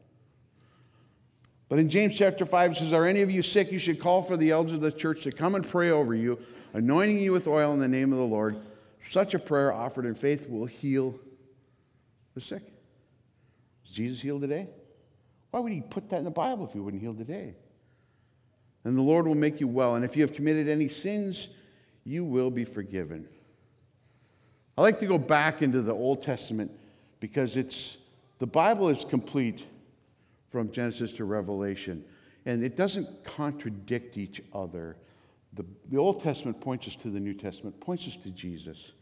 But 1.69 1.79
in 1.79 1.91
James 1.91 2.17
chapter 2.17 2.47
5, 2.47 2.73
it 2.73 2.79
says, 2.79 2.95
Are 2.95 3.05
any 3.05 3.21
of 3.21 3.31
you 3.31 3.43
sick? 3.43 3.71
You 3.71 3.79
should 3.79 4.01
call 4.01 4.23
for 4.23 4.39
the 4.39 4.53
elders 4.53 4.73
of 4.73 4.81
the 4.81 4.91
church 4.91 5.25
to 5.25 5.33
come 5.33 5.55
and 5.55 5.69
pray 5.69 5.91
over 5.91 6.15
you, 6.15 6.39
anointing 6.73 7.19
you 7.19 7.33
with 7.33 7.47
oil 7.47 7.75
in 7.75 7.79
the 7.79 7.89
name 7.89 8.11
of 8.11 8.19
the 8.19 8.25
Lord. 8.25 8.57
Such 9.03 9.35
a 9.35 9.39
prayer 9.39 9.71
offered 9.71 10.07
in 10.07 10.15
faith 10.15 10.49
will 10.49 10.65
heal 10.65 11.21
the 12.35 12.41
sick. 12.41 12.73
Jesus 13.93 14.21
healed 14.21 14.43
today? 14.43 14.69
Why 15.51 15.61
would 15.61 15.73
he 15.73 15.81
put 15.81 16.11
that 16.11 16.19
in 16.19 16.25
the 16.25 16.31
Bible 16.31 16.67
if 16.67 16.73
he 16.73 16.81
wouldn't 16.81 17.03
heal 17.03 17.15
today? 17.15 17.55
And 18.85 18.97
the 18.97 19.03
Lord 19.03 19.27
will 19.27 19.35
make 19.35 19.61
you 19.61 19.69
well. 19.69 19.97
And 19.97 20.05
if 20.05 20.17
you 20.17 20.23
have 20.23 20.35
committed 20.35 20.69
any 20.69 20.89
sins, 20.89 21.49
you 22.05 22.25
will 22.25 22.51
be 22.51 22.65
forgiven. 22.65 23.29
I 24.79 24.83
like 24.83 25.01
to 25.01 25.07
go 25.07 25.19
back 25.19 25.63
into 25.63 25.83
the 25.83 25.95
Old 25.95 26.23
Testament 26.23 26.71
because 27.19 27.57
it's 27.57 27.97
the 28.39 28.47
Bible 28.47 28.89
is 28.89 29.05
complete 29.05 29.65
from 30.51 30.71
Genesis 30.71 31.13
to 31.15 31.25
Revelation, 31.25 32.05
and 32.45 32.63
it 32.63 32.77
doesn't 32.77 33.25
contradict 33.25 34.19
each 34.19 34.43
other. 34.53 34.97
The, 35.55 35.65
the 35.89 35.97
Old 35.97 36.23
Testament 36.23 36.61
points 36.61 36.87
us 36.87 36.97
to 36.97 37.11
the 37.11 37.19
New 37.19 37.35
Testament, 37.35 37.81
points 37.81 38.07
us 38.07 38.17
to 38.19 38.31
Jesus. 38.31 38.93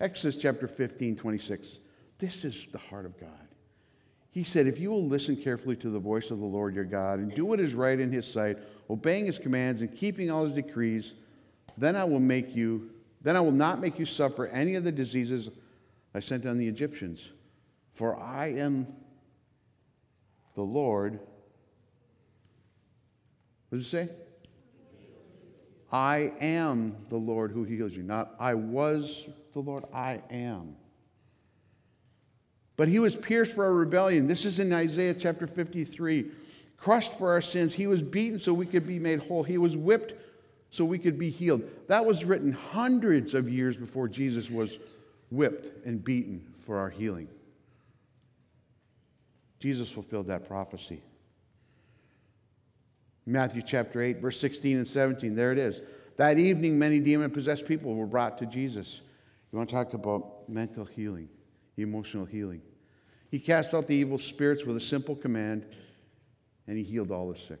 Exodus 0.00 0.36
chapter 0.36 0.68
15, 0.68 1.16
26. 1.16 1.78
This 2.18 2.44
is 2.44 2.68
the 2.70 2.78
heart 2.78 3.04
of 3.04 3.18
God. 3.18 3.43
He 4.34 4.42
said, 4.42 4.66
If 4.66 4.80
you 4.80 4.90
will 4.90 5.06
listen 5.06 5.36
carefully 5.36 5.76
to 5.76 5.90
the 5.90 6.00
voice 6.00 6.32
of 6.32 6.40
the 6.40 6.44
Lord 6.44 6.74
your 6.74 6.82
God 6.82 7.20
and 7.20 7.32
do 7.32 7.44
what 7.44 7.60
is 7.60 7.72
right 7.72 8.00
in 8.00 8.10
his 8.10 8.26
sight, 8.26 8.58
obeying 8.90 9.26
his 9.26 9.38
commands 9.38 9.80
and 9.80 9.96
keeping 9.96 10.28
all 10.28 10.44
his 10.44 10.54
decrees, 10.54 11.14
then 11.78 11.94
I 11.94 12.02
will 12.02 12.18
make 12.18 12.52
you, 12.56 12.90
then 13.22 13.36
I 13.36 13.40
will 13.40 13.52
not 13.52 13.80
make 13.80 13.96
you 13.96 14.04
suffer 14.04 14.48
any 14.48 14.74
of 14.74 14.82
the 14.82 14.90
diseases 14.90 15.50
I 16.16 16.18
sent 16.18 16.46
on 16.46 16.58
the 16.58 16.66
Egyptians. 16.66 17.30
For 17.92 18.18
I 18.18 18.48
am 18.54 18.88
the 20.56 20.62
Lord. 20.62 21.20
What 23.68 23.78
does 23.78 23.86
it 23.86 23.90
say? 23.90 24.08
I 25.92 26.32
am 26.40 26.96
the 27.08 27.16
Lord 27.16 27.52
who 27.52 27.62
heals 27.62 27.92
you. 27.92 28.02
Not 28.02 28.34
I 28.40 28.54
was 28.54 29.28
the 29.52 29.60
Lord, 29.60 29.84
I 29.94 30.22
am. 30.28 30.74
But 32.76 32.88
he 32.88 32.98
was 32.98 33.14
pierced 33.14 33.54
for 33.54 33.64
our 33.64 33.72
rebellion. 33.72 34.26
This 34.26 34.44
is 34.44 34.58
in 34.58 34.72
Isaiah 34.72 35.14
chapter 35.14 35.46
53. 35.46 36.26
Crushed 36.76 37.14
for 37.14 37.30
our 37.30 37.40
sins. 37.40 37.74
He 37.74 37.86
was 37.86 38.02
beaten 38.02 38.38
so 38.38 38.52
we 38.52 38.66
could 38.66 38.86
be 38.86 38.98
made 38.98 39.20
whole. 39.20 39.42
He 39.42 39.58
was 39.58 39.76
whipped 39.76 40.14
so 40.70 40.84
we 40.84 40.98
could 40.98 41.18
be 41.18 41.30
healed. 41.30 41.62
That 41.86 42.04
was 42.04 42.24
written 42.24 42.52
hundreds 42.52 43.34
of 43.34 43.48
years 43.48 43.76
before 43.76 44.08
Jesus 44.08 44.50
was 44.50 44.78
whipped 45.30 45.86
and 45.86 46.02
beaten 46.02 46.44
for 46.66 46.78
our 46.78 46.90
healing. 46.90 47.28
Jesus 49.60 49.90
fulfilled 49.90 50.26
that 50.26 50.46
prophecy. 50.46 51.00
Matthew 53.24 53.62
chapter 53.62 54.02
8, 54.02 54.20
verse 54.20 54.38
16 54.38 54.78
and 54.78 54.88
17. 54.88 55.34
There 55.34 55.52
it 55.52 55.58
is. 55.58 55.80
That 56.16 56.38
evening, 56.38 56.78
many 56.78 57.00
demon 57.00 57.30
possessed 57.30 57.66
people 57.66 57.94
were 57.94 58.06
brought 58.06 58.36
to 58.38 58.46
Jesus. 58.46 59.00
You 59.50 59.58
want 59.58 59.70
to 59.70 59.76
talk 59.76 59.94
about 59.94 60.48
mental 60.48 60.84
healing, 60.84 61.28
emotional 61.82 62.24
healing. 62.24 62.62
He 63.30 63.40
cast 63.40 63.74
out 63.74 63.86
the 63.86 63.96
evil 63.96 64.18
spirits 64.18 64.64
with 64.64 64.76
a 64.76 64.80
simple 64.80 65.16
command, 65.16 65.66
and 66.66 66.76
he 66.78 66.84
healed 66.84 67.10
all 67.10 67.32
the 67.32 67.38
sick. 67.38 67.60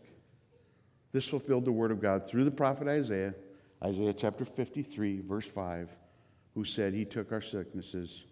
This 1.12 1.26
fulfilled 1.26 1.64
the 1.64 1.72
word 1.72 1.90
of 1.90 2.00
God 2.00 2.28
through 2.28 2.44
the 2.44 2.50
prophet 2.50 2.88
Isaiah, 2.88 3.34
Isaiah 3.82 4.12
chapter 4.12 4.44
53, 4.44 5.20
verse 5.20 5.46
5, 5.46 5.88
who 6.54 6.64
said, 6.64 6.94
He 6.94 7.04
took 7.04 7.32
our 7.32 7.40
sicknesses 7.40 8.24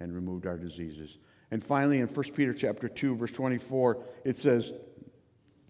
and 0.00 0.14
removed 0.14 0.46
our 0.46 0.56
diseases. 0.56 1.18
And 1.50 1.62
finally, 1.62 1.98
in 1.98 2.06
1 2.06 2.32
Peter 2.32 2.54
chapter 2.54 2.88
2, 2.88 3.16
verse 3.16 3.32
24, 3.32 4.04
it 4.24 4.38
says, 4.38 4.72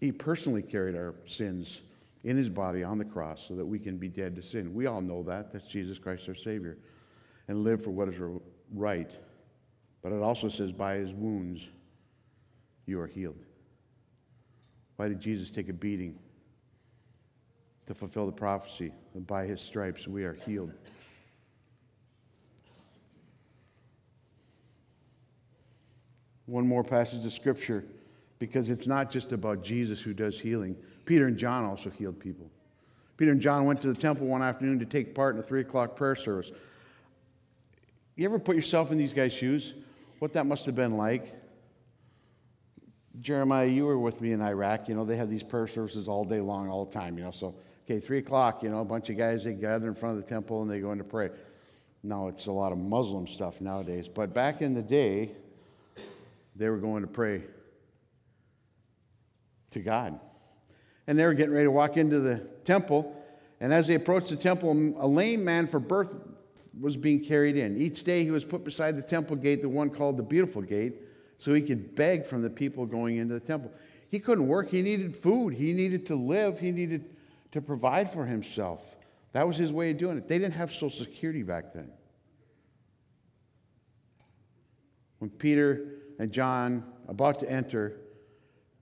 He 0.00 0.12
personally 0.12 0.62
carried 0.62 0.96
our 0.96 1.14
sins 1.26 1.80
in 2.24 2.36
his 2.36 2.48
body 2.48 2.84
on 2.84 2.98
the 2.98 3.04
cross 3.04 3.46
so 3.48 3.54
that 3.54 3.64
we 3.64 3.78
can 3.78 3.96
be 3.96 4.08
dead 4.08 4.36
to 4.36 4.42
sin. 4.42 4.74
We 4.74 4.86
all 4.86 5.00
know 5.00 5.22
that. 5.24 5.52
That's 5.52 5.66
Jesus 5.66 5.98
Christ 5.98 6.28
our 6.28 6.34
Savior. 6.34 6.76
And 7.48 7.64
live 7.64 7.82
for 7.82 7.90
what 7.90 8.08
is 8.08 8.14
right. 8.74 9.10
But 10.02 10.12
it 10.12 10.22
also 10.22 10.48
says, 10.48 10.72
by 10.72 10.94
his 10.94 11.12
wounds, 11.12 11.68
you 12.86 13.00
are 13.00 13.06
healed. 13.06 13.38
Why 14.96 15.08
did 15.08 15.20
Jesus 15.20 15.50
take 15.50 15.68
a 15.68 15.72
beating? 15.72 16.18
To 17.86 17.94
fulfill 17.94 18.26
the 18.26 18.32
prophecy. 18.32 18.92
By 19.26 19.46
his 19.46 19.60
stripes, 19.60 20.06
we 20.06 20.24
are 20.24 20.34
healed. 20.34 20.72
one 26.50 26.66
more 26.66 26.82
passage 26.82 27.24
of 27.24 27.32
scripture 27.32 27.84
because 28.38 28.70
it's 28.70 28.86
not 28.86 29.10
just 29.10 29.32
about 29.32 29.62
Jesus 29.62 30.00
who 30.00 30.12
does 30.12 30.40
healing. 30.40 30.76
Peter 31.04 31.26
and 31.26 31.36
John 31.36 31.64
also 31.64 31.90
healed 31.90 32.18
people. 32.18 32.50
Peter 33.16 33.30
and 33.30 33.40
John 33.40 33.66
went 33.66 33.80
to 33.82 33.88
the 33.88 33.94
temple 33.94 34.26
one 34.26 34.42
afternoon 34.42 34.78
to 34.78 34.86
take 34.86 35.14
part 35.14 35.34
in 35.34 35.40
a 35.40 35.42
three 35.42 35.60
o'clock 35.60 35.94
prayer 35.94 36.16
service. 36.16 36.50
You 38.16 38.24
ever 38.24 38.38
put 38.38 38.56
yourself 38.56 38.90
in 38.90 38.98
these 38.98 39.14
guys' 39.14 39.32
shoes? 39.32 39.74
What 40.20 40.34
that 40.34 40.44
must 40.44 40.66
have 40.66 40.74
been 40.74 40.98
like? 40.98 41.34
Jeremiah, 43.20 43.66
you 43.66 43.86
were 43.86 43.98
with 43.98 44.20
me 44.20 44.32
in 44.32 44.42
Iraq. 44.42 44.86
You 44.86 44.94
know, 44.94 45.06
they 45.06 45.16
have 45.16 45.30
these 45.30 45.42
prayer 45.42 45.66
services 45.66 46.08
all 46.08 46.24
day 46.24 46.40
long, 46.40 46.68
all 46.68 46.84
the 46.84 46.92
time, 46.92 47.16
you 47.16 47.24
know. 47.24 47.30
So, 47.30 47.54
okay, 47.86 48.00
three 48.00 48.18
o'clock, 48.18 48.62
you 48.62 48.68
know, 48.68 48.80
a 48.80 48.84
bunch 48.84 49.08
of 49.08 49.16
guys, 49.16 49.44
they 49.44 49.54
gather 49.54 49.88
in 49.88 49.94
front 49.94 50.18
of 50.18 50.22
the 50.22 50.28
temple 50.28 50.60
and 50.60 50.70
they 50.70 50.78
go 50.78 50.92
in 50.92 50.98
to 50.98 51.04
pray. 51.04 51.30
Now, 52.02 52.28
it's 52.28 52.46
a 52.46 52.52
lot 52.52 52.70
of 52.70 52.76
Muslim 52.76 53.26
stuff 53.26 53.62
nowadays. 53.62 54.08
But 54.08 54.34
back 54.34 54.60
in 54.60 54.74
the 54.74 54.82
day, 54.82 55.32
they 56.54 56.68
were 56.68 56.78
going 56.78 57.00
to 57.00 57.08
pray 57.08 57.42
to 59.70 59.80
God. 59.80 60.20
And 61.06 61.18
they 61.18 61.24
were 61.24 61.34
getting 61.34 61.54
ready 61.54 61.64
to 61.64 61.70
walk 61.70 61.96
into 61.96 62.20
the 62.20 62.46
temple. 62.64 63.16
And 63.58 63.72
as 63.72 63.86
they 63.86 63.94
approached 63.94 64.28
the 64.28 64.36
temple, 64.36 64.72
a 64.98 65.08
lame 65.08 65.44
man 65.44 65.66
for 65.66 65.80
birth 65.80 66.14
was 66.78 66.96
being 66.96 67.24
carried 67.24 67.56
in. 67.56 67.80
Each 67.80 68.04
day 68.04 68.24
he 68.24 68.30
was 68.30 68.44
put 68.44 68.64
beside 68.64 68.96
the 68.96 69.02
temple 69.02 69.36
gate, 69.36 69.62
the 69.62 69.68
one 69.68 69.90
called 69.90 70.16
the 70.16 70.22
Beautiful 70.22 70.62
Gate, 70.62 71.02
so 71.38 71.54
he 71.54 71.62
could 71.62 71.94
beg 71.94 72.26
from 72.26 72.42
the 72.42 72.50
people 72.50 72.86
going 72.86 73.16
into 73.16 73.34
the 73.34 73.40
temple. 73.40 73.72
He 74.10 74.20
couldn't 74.20 74.46
work. 74.46 74.70
He 74.70 74.82
needed 74.82 75.16
food. 75.16 75.54
He 75.54 75.72
needed 75.72 76.06
to 76.06 76.16
live. 76.16 76.58
He 76.58 76.70
needed 76.70 77.16
to 77.52 77.60
provide 77.60 78.12
for 78.12 78.26
himself. 78.26 78.82
That 79.32 79.46
was 79.46 79.56
his 79.56 79.72
way 79.72 79.90
of 79.90 79.98
doing 79.98 80.18
it. 80.18 80.28
They 80.28 80.38
didn't 80.38 80.54
have 80.54 80.72
Social 80.72 80.90
Security 80.90 81.42
back 81.42 81.72
then. 81.72 81.90
When 85.18 85.30
Peter 85.30 85.86
and 86.18 86.32
John 86.32 86.84
about 87.08 87.38
to 87.40 87.50
enter, 87.50 88.00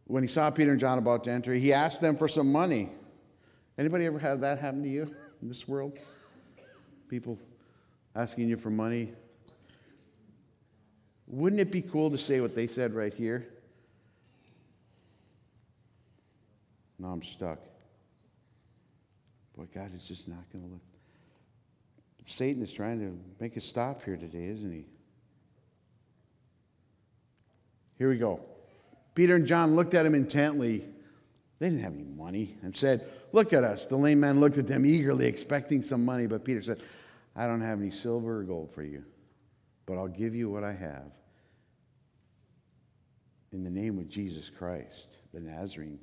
when 0.06 0.22
he 0.22 0.28
saw 0.28 0.50
Peter 0.50 0.70
and 0.70 0.80
John 0.80 0.98
about 0.98 1.24
to 1.24 1.30
enter, 1.30 1.52
he 1.54 1.72
asked 1.72 2.00
them 2.00 2.16
for 2.16 2.28
some 2.28 2.50
money. 2.50 2.90
Anybody 3.76 4.06
ever 4.06 4.18
had 4.18 4.40
that 4.40 4.58
happen 4.58 4.82
to 4.82 4.88
you 4.88 5.14
in 5.42 5.48
this 5.48 5.68
world? 5.68 5.98
People 7.08 7.38
asking 8.18 8.48
you 8.48 8.56
for 8.56 8.70
money. 8.70 9.12
Wouldn't 11.28 11.60
it 11.60 11.70
be 11.70 11.82
cool 11.82 12.10
to 12.10 12.18
say 12.18 12.40
what 12.40 12.54
they 12.54 12.66
said 12.66 12.92
right 12.92 13.14
here? 13.14 13.46
No, 16.98 17.08
I'm 17.08 17.22
stuck. 17.22 17.60
Boy, 19.56 19.66
God 19.72 19.94
is 19.94 20.02
just 20.02 20.26
not 20.26 20.50
going 20.52 20.64
to 20.64 20.72
let. 20.72 20.80
Satan 22.24 22.60
is 22.62 22.72
trying 22.72 22.98
to 22.98 23.16
make 23.40 23.56
a 23.56 23.60
stop 23.60 24.02
here 24.04 24.16
today, 24.16 24.46
isn't 24.48 24.72
he? 24.72 24.84
Here 27.98 28.08
we 28.08 28.18
go. 28.18 28.40
Peter 29.14 29.36
and 29.36 29.46
John 29.46 29.76
looked 29.76 29.94
at 29.94 30.04
him 30.04 30.14
intently. 30.14 30.84
They 31.60 31.68
didn't 31.68 31.82
have 31.82 31.94
any 31.94 32.04
money 32.04 32.56
and 32.62 32.76
said, 32.76 33.08
Look 33.32 33.52
at 33.52 33.62
us. 33.62 33.84
The 33.84 33.96
lame 33.96 34.20
man 34.20 34.40
looked 34.40 34.58
at 34.58 34.66
them 34.66 34.86
eagerly, 34.86 35.26
expecting 35.26 35.82
some 35.82 36.04
money. 36.04 36.26
But 36.26 36.44
Peter 36.44 36.62
said, 36.62 36.80
I 37.38 37.46
don't 37.46 37.60
have 37.60 37.80
any 37.80 37.92
silver 37.92 38.40
or 38.40 38.42
gold 38.42 38.72
for 38.74 38.82
you, 38.82 39.04
but 39.86 39.96
I'll 39.96 40.08
give 40.08 40.34
you 40.34 40.50
what 40.50 40.64
I 40.64 40.72
have. 40.72 41.12
In 43.52 43.62
the 43.62 43.70
name 43.70 43.96
of 43.98 44.08
Jesus 44.08 44.50
Christ, 44.50 45.06
the 45.32 45.38
Nazarene, 45.38 46.00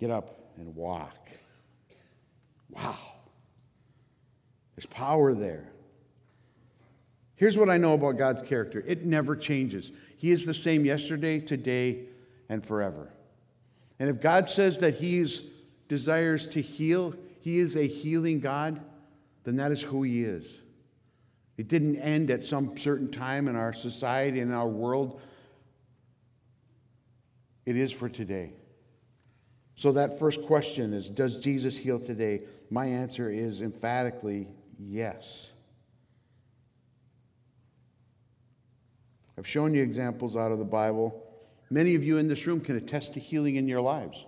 get 0.00 0.10
up 0.10 0.54
and 0.56 0.74
walk. 0.74 1.28
Wow. 2.70 2.96
There's 4.74 4.86
power 4.86 5.34
there. 5.34 5.70
Here's 7.36 7.58
what 7.58 7.68
I 7.68 7.76
know 7.76 7.92
about 7.92 8.16
God's 8.16 8.40
character 8.40 8.82
it 8.86 9.04
never 9.04 9.36
changes. 9.36 9.92
He 10.16 10.30
is 10.30 10.46
the 10.46 10.54
same 10.54 10.86
yesterday, 10.86 11.40
today, 11.40 12.06
and 12.48 12.64
forever. 12.64 13.12
And 13.98 14.08
if 14.08 14.22
God 14.22 14.48
says 14.48 14.78
that 14.80 14.94
He 14.94 15.26
desires 15.86 16.48
to 16.48 16.62
heal, 16.62 17.14
He 17.42 17.58
is 17.58 17.76
a 17.76 17.86
healing 17.86 18.40
God, 18.40 18.80
then 19.44 19.56
that 19.56 19.72
is 19.72 19.80
who 19.80 20.02
He 20.02 20.24
is. 20.24 20.44
It 21.56 21.68
didn't 21.68 21.96
end 21.96 22.30
at 22.30 22.44
some 22.44 22.76
certain 22.76 23.10
time 23.10 23.48
in 23.48 23.56
our 23.56 23.72
society, 23.72 24.40
in 24.40 24.52
our 24.52 24.68
world. 24.68 25.20
It 27.66 27.76
is 27.76 27.92
for 27.92 28.08
today. 28.08 28.54
So, 29.76 29.92
that 29.92 30.18
first 30.18 30.42
question 30.42 30.92
is 30.92 31.10
Does 31.10 31.40
Jesus 31.40 31.76
heal 31.76 31.98
today? 31.98 32.42
My 32.70 32.86
answer 32.86 33.30
is 33.30 33.62
emphatically 33.62 34.48
yes. 34.78 35.46
I've 39.36 39.46
shown 39.46 39.74
you 39.74 39.82
examples 39.82 40.36
out 40.36 40.52
of 40.52 40.58
the 40.58 40.64
Bible 40.64 41.26
Many 41.70 41.94
of 41.94 42.02
you 42.02 42.18
in 42.18 42.26
this 42.26 42.46
room 42.48 42.60
can 42.60 42.76
attest 42.76 43.14
to 43.14 43.20
healing 43.20 43.54
in 43.54 43.68
your 43.68 43.80
lives. 43.80 44.26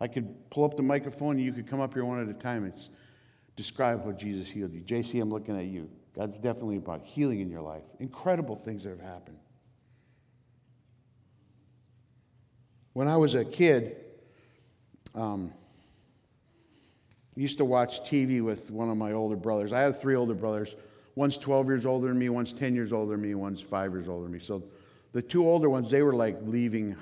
I 0.00 0.06
could 0.06 0.50
pull 0.50 0.64
up 0.64 0.76
the 0.76 0.82
microphone 0.82 1.36
and 1.36 1.44
you 1.44 1.52
could 1.52 1.66
come 1.66 1.80
up 1.80 1.94
here 1.94 2.04
one 2.04 2.20
at 2.20 2.28
a 2.28 2.38
time 2.38 2.64
and 2.64 2.78
describe 3.56 4.04
how 4.04 4.12
Jesus 4.12 4.48
healed 4.48 4.72
you. 4.72 4.80
JC, 4.80 5.20
I'm 5.20 5.30
looking 5.30 5.58
at 5.58 5.64
you. 5.64 5.88
God's 6.14 6.36
definitely 6.36 6.76
about 6.76 7.02
healing 7.02 7.40
in 7.40 7.50
your 7.50 7.62
life. 7.62 7.82
Incredible 7.98 8.56
things 8.56 8.84
that 8.84 8.90
have 8.90 9.00
happened. 9.00 9.38
When 12.92 13.08
I 13.08 13.16
was 13.16 13.34
a 13.34 13.44
kid, 13.44 13.96
um, 15.14 15.52
I 17.36 17.40
used 17.40 17.58
to 17.58 17.64
watch 17.64 18.00
TV 18.10 18.42
with 18.42 18.70
one 18.70 18.88
of 18.88 18.96
my 18.96 19.12
older 19.12 19.36
brothers. 19.36 19.72
I 19.72 19.80
have 19.80 20.00
three 20.00 20.16
older 20.16 20.34
brothers. 20.34 20.74
One's 21.14 21.36
12 21.36 21.66
years 21.66 21.86
older 21.86 22.08
than 22.08 22.18
me, 22.18 22.28
one's 22.28 22.52
10 22.52 22.74
years 22.74 22.92
older 22.92 23.12
than 23.12 23.22
me, 23.22 23.34
one's 23.34 23.60
five 23.60 23.92
years 23.92 24.08
older 24.08 24.24
than 24.24 24.32
me. 24.32 24.38
So 24.38 24.62
the 25.12 25.22
two 25.22 25.46
older 25.46 25.68
ones, 25.68 25.90
they 25.90 26.02
were 26.02 26.14
like 26.14 26.38
leaving 26.44 26.96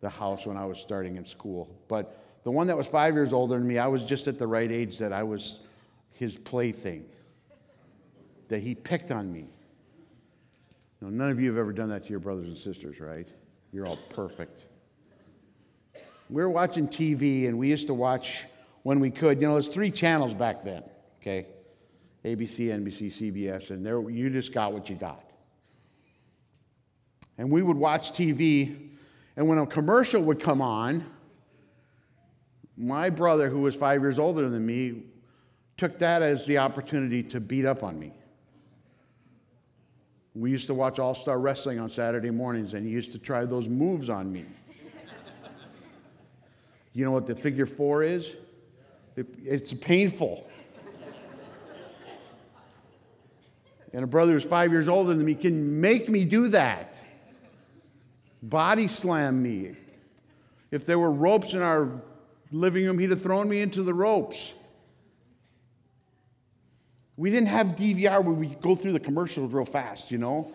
the 0.00 0.10
house 0.10 0.44
when 0.46 0.56
I 0.56 0.66
was 0.66 0.78
starting 0.78 1.16
in 1.16 1.26
school. 1.26 1.68
But 1.88 2.20
the 2.44 2.50
one 2.50 2.66
that 2.66 2.76
was 2.76 2.86
five 2.86 3.14
years 3.14 3.32
older 3.32 3.56
than 3.56 3.66
me, 3.66 3.78
I 3.78 3.86
was 3.86 4.02
just 4.02 4.28
at 4.28 4.38
the 4.38 4.46
right 4.46 4.70
age 4.70 4.98
that 4.98 5.12
I 5.12 5.22
was 5.22 5.60
his 6.14 6.36
plaything, 6.36 7.04
that 8.48 8.60
he 8.60 8.74
picked 8.74 9.10
on 9.10 9.32
me. 9.32 9.46
Now, 11.00 11.08
none 11.10 11.30
of 11.30 11.40
you 11.40 11.48
have 11.50 11.58
ever 11.58 11.72
done 11.72 11.90
that 11.90 12.04
to 12.04 12.10
your 12.10 12.20
brothers 12.20 12.48
and 12.48 12.56
sisters, 12.56 12.98
right? 13.00 13.28
You're 13.72 13.86
all 13.86 13.98
perfect. 14.10 14.64
We 16.30 16.40
were 16.42 16.48
watching 16.48 16.88
TV, 16.88 17.46
and 17.46 17.58
we 17.58 17.68
used 17.68 17.88
to 17.88 17.94
watch 17.94 18.44
when 18.82 19.00
we 19.00 19.10
could. 19.10 19.40
You 19.40 19.48
know, 19.48 19.54
there's 19.54 19.68
three 19.68 19.90
channels 19.90 20.32
back 20.32 20.62
then, 20.62 20.82
okay? 21.20 21.46
ABC, 22.24 22.68
NBC, 22.68 23.12
CBS, 23.12 23.70
and 23.70 23.84
there 23.84 24.08
you 24.08 24.30
just 24.30 24.54
got 24.54 24.72
what 24.72 24.88
you 24.88 24.96
got. 24.96 25.22
And 27.36 27.50
we 27.50 27.62
would 27.62 27.76
watch 27.76 28.12
TV, 28.12 28.90
and 29.36 29.48
when 29.48 29.58
a 29.58 29.66
commercial 29.66 30.22
would 30.22 30.40
come 30.40 30.62
on, 30.62 31.04
my 32.76 33.10
brother, 33.10 33.48
who 33.50 33.60
was 33.60 33.74
five 33.74 34.00
years 34.00 34.18
older 34.18 34.48
than 34.48 34.64
me, 34.64 35.02
took 35.76 35.98
that 35.98 36.22
as 36.22 36.46
the 36.46 36.58
opportunity 36.58 37.22
to 37.22 37.40
beat 37.40 37.64
up 37.64 37.82
on 37.82 37.98
me. 37.98 38.12
We 40.34 40.50
used 40.50 40.66
to 40.66 40.74
watch 40.74 40.98
All 40.98 41.14
Star 41.14 41.38
Wrestling 41.38 41.78
on 41.78 41.88
Saturday 41.88 42.30
mornings, 42.30 42.74
and 42.74 42.84
he 42.84 42.92
used 42.92 43.12
to 43.12 43.18
try 43.18 43.44
those 43.44 43.68
moves 43.68 44.10
on 44.10 44.32
me. 44.32 44.44
you 46.92 47.04
know 47.04 47.12
what 47.12 47.26
the 47.26 47.34
figure 47.34 47.66
four 47.66 48.02
is? 48.02 48.34
it's 49.16 49.72
painful. 49.72 50.44
and 53.92 54.02
a 54.02 54.06
brother 54.08 54.32
who's 54.32 54.44
five 54.44 54.72
years 54.72 54.88
older 54.88 55.14
than 55.14 55.24
me 55.24 55.36
can 55.36 55.80
make 55.80 56.08
me 56.08 56.24
do 56.24 56.48
that. 56.48 57.00
Body 58.42 58.88
slam 58.88 59.40
me. 59.40 59.76
If 60.72 60.84
there 60.84 60.98
were 60.98 61.12
ropes 61.12 61.52
in 61.52 61.62
our 61.62 62.02
living 62.50 62.84
room, 62.84 62.98
he'd 62.98 63.10
have 63.10 63.22
thrown 63.22 63.48
me 63.48 63.60
into 63.60 63.84
the 63.84 63.94
ropes. 63.94 64.52
We 67.16 67.30
didn't 67.30 67.48
have 67.48 67.68
DVR 67.68 68.22
where 68.24 68.34
we 68.34 68.48
go 68.48 68.74
through 68.74 68.92
the 68.92 69.00
commercials 69.00 69.52
real 69.52 69.64
fast, 69.64 70.10
you 70.10 70.18
know? 70.18 70.52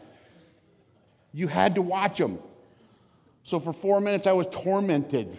You 1.33 1.47
had 1.47 1.75
to 1.75 1.81
watch 1.81 2.17
them. 2.17 2.39
So 3.43 3.59
for 3.59 3.71
four 3.71 4.01
minutes, 4.01 4.27
I 4.27 4.33
was 4.33 4.47
tormented 4.51 5.37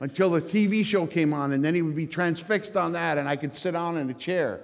until 0.00 0.30
the 0.30 0.40
TV 0.40 0.84
show 0.84 1.06
came 1.06 1.32
on, 1.32 1.52
and 1.52 1.64
then 1.64 1.74
he 1.74 1.82
would 1.82 1.96
be 1.96 2.06
transfixed 2.06 2.76
on 2.76 2.92
that, 2.92 3.18
and 3.18 3.28
I 3.28 3.36
could 3.36 3.54
sit 3.54 3.72
down 3.72 3.96
in 3.98 4.10
a 4.10 4.14
chair 4.14 4.60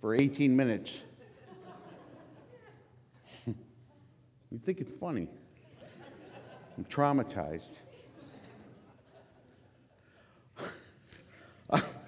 for 0.00 0.14
18 0.14 0.54
minutes. 0.54 0.92
you 3.46 4.58
think 4.64 4.80
it's 4.80 4.92
funny. 4.98 5.28
I'm 6.76 6.84
traumatized. 6.84 7.62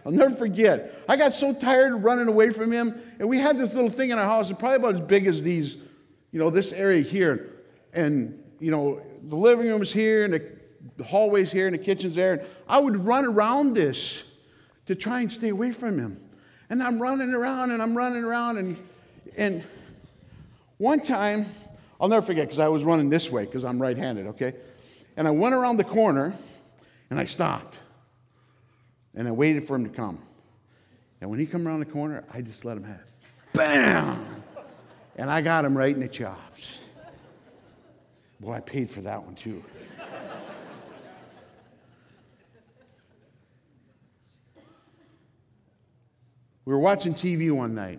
I'll 0.08 0.14
never 0.14 0.34
forget. 0.34 1.04
I 1.06 1.16
got 1.16 1.34
so 1.34 1.52
tired 1.52 1.92
of 1.92 2.02
running 2.02 2.28
away 2.28 2.48
from 2.48 2.72
him, 2.72 2.98
and 3.18 3.28
we 3.28 3.38
had 3.38 3.58
this 3.58 3.74
little 3.74 3.90
thing 3.90 4.08
in 4.08 4.18
our 4.18 4.24
house, 4.24 4.50
probably 4.52 4.76
about 4.76 4.94
as 4.94 5.02
big 5.02 5.26
as 5.26 5.42
these, 5.42 5.76
you 6.32 6.38
know, 6.38 6.48
this 6.48 6.72
area 6.72 7.02
here. 7.02 7.52
And, 7.92 8.42
you 8.58 8.70
know, 8.70 9.02
the 9.22 9.36
living 9.36 9.68
room 9.68 9.82
is 9.82 9.92
here, 9.92 10.24
and 10.24 10.32
the, 10.32 10.50
the 10.96 11.04
hallway's 11.04 11.52
here, 11.52 11.66
and 11.66 11.74
the 11.74 11.78
kitchen's 11.78 12.14
there. 12.14 12.32
And 12.32 12.42
I 12.66 12.78
would 12.78 12.96
run 12.96 13.26
around 13.26 13.74
this 13.74 14.24
to 14.86 14.94
try 14.94 15.20
and 15.20 15.30
stay 15.30 15.50
away 15.50 15.72
from 15.72 15.98
him. 15.98 16.18
And 16.70 16.82
I'm 16.82 17.02
running 17.02 17.34
around, 17.34 17.72
and 17.72 17.82
I'm 17.82 17.94
running 17.94 18.24
around, 18.24 18.56
and, 18.56 18.78
and 19.36 19.62
one 20.78 21.02
time, 21.02 21.52
I'll 22.00 22.08
never 22.08 22.24
forget 22.24 22.46
because 22.46 22.60
I 22.60 22.68
was 22.68 22.82
running 22.82 23.10
this 23.10 23.30
way 23.30 23.44
because 23.44 23.62
I'm 23.62 23.80
right 23.82 23.98
handed, 23.98 24.28
okay? 24.28 24.54
And 25.18 25.28
I 25.28 25.32
went 25.32 25.54
around 25.54 25.76
the 25.76 25.84
corner, 25.84 26.34
and 27.10 27.20
I 27.20 27.24
stopped. 27.24 27.76
And 29.14 29.26
I 29.26 29.30
waited 29.30 29.66
for 29.66 29.76
him 29.76 29.84
to 29.84 29.90
come. 29.90 30.20
And 31.20 31.30
when 31.30 31.38
he 31.38 31.46
come 31.46 31.66
around 31.66 31.80
the 31.80 31.86
corner, 31.86 32.24
I 32.32 32.40
just 32.40 32.64
let 32.64 32.76
him 32.76 32.84
have. 32.84 33.00
it. 33.00 33.06
Bam! 33.52 34.42
And 35.16 35.30
I 35.30 35.40
got 35.40 35.64
him 35.64 35.76
right 35.76 35.92
in 35.92 36.00
the 36.00 36.08
chops. 36.08 36.78
Boy, 38.40 38.52
I 38.52 38.60
paid 38.60 38.88
for 38.88 39.00
that 39.00 39.20
one 39.22 39.34
too. 39.34 39.64
we 46.64 46.72
were 46.72 46.78
watching 46.78 47.14
TV 47.14 47.50
one 47.50 47.74
night, 47.74 47.98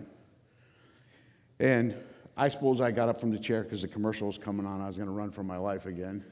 and 1.58 1.94
I 2.38 2.48
suppose 2.48 2.80
I 2.80 2.90
got 2.90 3.10
up 3.10 3.20
from 3.20 3.30
the 3.30 3.38
chair 3.38 3.64
because 3.64 3.82
the 3.82 3.88
commercial 3.88 4.28
was 4.28 4.38
coming 4.38 4.64
on. 4.64 4.80
I 4.80 4.86
was 4.86 4.96
going 4.96 5.08
to 5.08 5.14
run 5.14 5.30
for 5.30 5.42
my 5.42 5.58
life 5.58 5.84
again. 5.84 6.24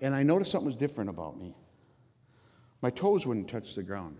And 0.00 0.14
I 0.14 0.22
noticed 0.22 0.52
something 0.52 0.66
was 0.66 0.76
different 0.76 1.10
about 1.10 1.36
me. 1.36 1.52
My 2.80 2.90
toes 2.90 3.26
wouldn't 3.26 3.48
touch 3.48 3.74
the 3.74 3.82
ground. 3.82 4.16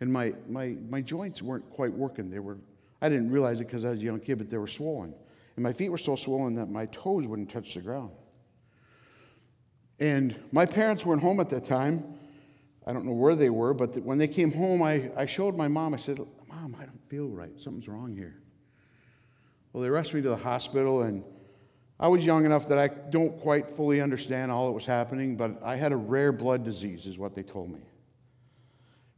And 0.00 0.12
my, 0.12 0.34
my, 0.48 0.76
my 0.88 1.00
joints 1.00 1.42
weren't 1.42 1.68
quite 1.70 1.92
working. 1.92 2.30
They 2.30 2.38
were, 2.38 2.58
I 3.00 3.08
didn't 3.08 3.30
realize 3.30 3.60
it 3.60 3.66
because 3.66 3.84
I 3.84 3.90
was 3.90 4.00
a 4.00 4.04
young 4.04 4.20
kid, 4.20 4.38
but 4.38 4.50
they 4.50 4.58
were 4.58 4.66
swollen. 4.66 5.14
And 5.56 5.62
my 5.62 5.72
feet 5.72 5.88
were 5.88 5.98
so 5.98 6.16
swollen 6.16 6.54
that 6.56 6.68
my 6.68 6.86
toes 6.86 7.26
wouldn't 7.26 7.50
touch 7.50 7.74
the 7.74 7.80
ground. 7.80 8.10
And 10.00 10.34
my 10.52 10.66
parents 10.66 11.06
weren't 11.06 11.22
home 11.22 11.40
at 11.40 11.48
that 11.50 11.64
time. 11.64 12.04
I 12.86 12.92
don't 12.92 13.06
know 13.06 13.12
where 13.12 13.34
they 13.34 13.50
were, 13.50 13.72
but 13.72 13.96
when 14.02 14.18
they 14.18 14.28
came 14.28 14.52
home, 14.52 14.82
I, 14.82 15.10
I 15.16 15.26
showed 15.26 15.56
my 15.56 15.68
mom. 15.68 15.94
I 15.94 15.96
said, 15.96 16.18
Mom, 16.48 16.76
I 16.78 16.84
don't 16.84 17.08
feel 17.08 17.28
right. 17.28 17.58
Something's 17.58 17.88
wrong 17.88 18.14
here. 18.14 18.36
Well, 19.72 19.82
they 19.82 19.88
rushed 19.88 20.12
me 20.12 20.22
to 20.22 20.28
the 20.28 20.36
hospital, 20.36 21.02
and 21.02 21.24
I 21.98 22.08
was 22.08 22.26
young 22.26 22.44
enough 22.44 22.66
that 22.68 22.78
I 22.78 22.88
don't 22.88 23.38
quite 23.40 23.70
fully 23.70 24.00
understand 24.00 24.50
all 24.50 24.66
that 24.66 24.72
was 24.72 24.86
happening, 24.86 25.36
but 25.36 25.62
I 25.62 25.76
had 25.76 25.92
a 25.92 25.96
rare 25.96 26.32
blood 26.32 26.64
disease, 26.64 27.06
is 27.06 27.18
what 27.18 27.34
they 27.34 27.42
told 27.42 27.70
me. 27.70 27.80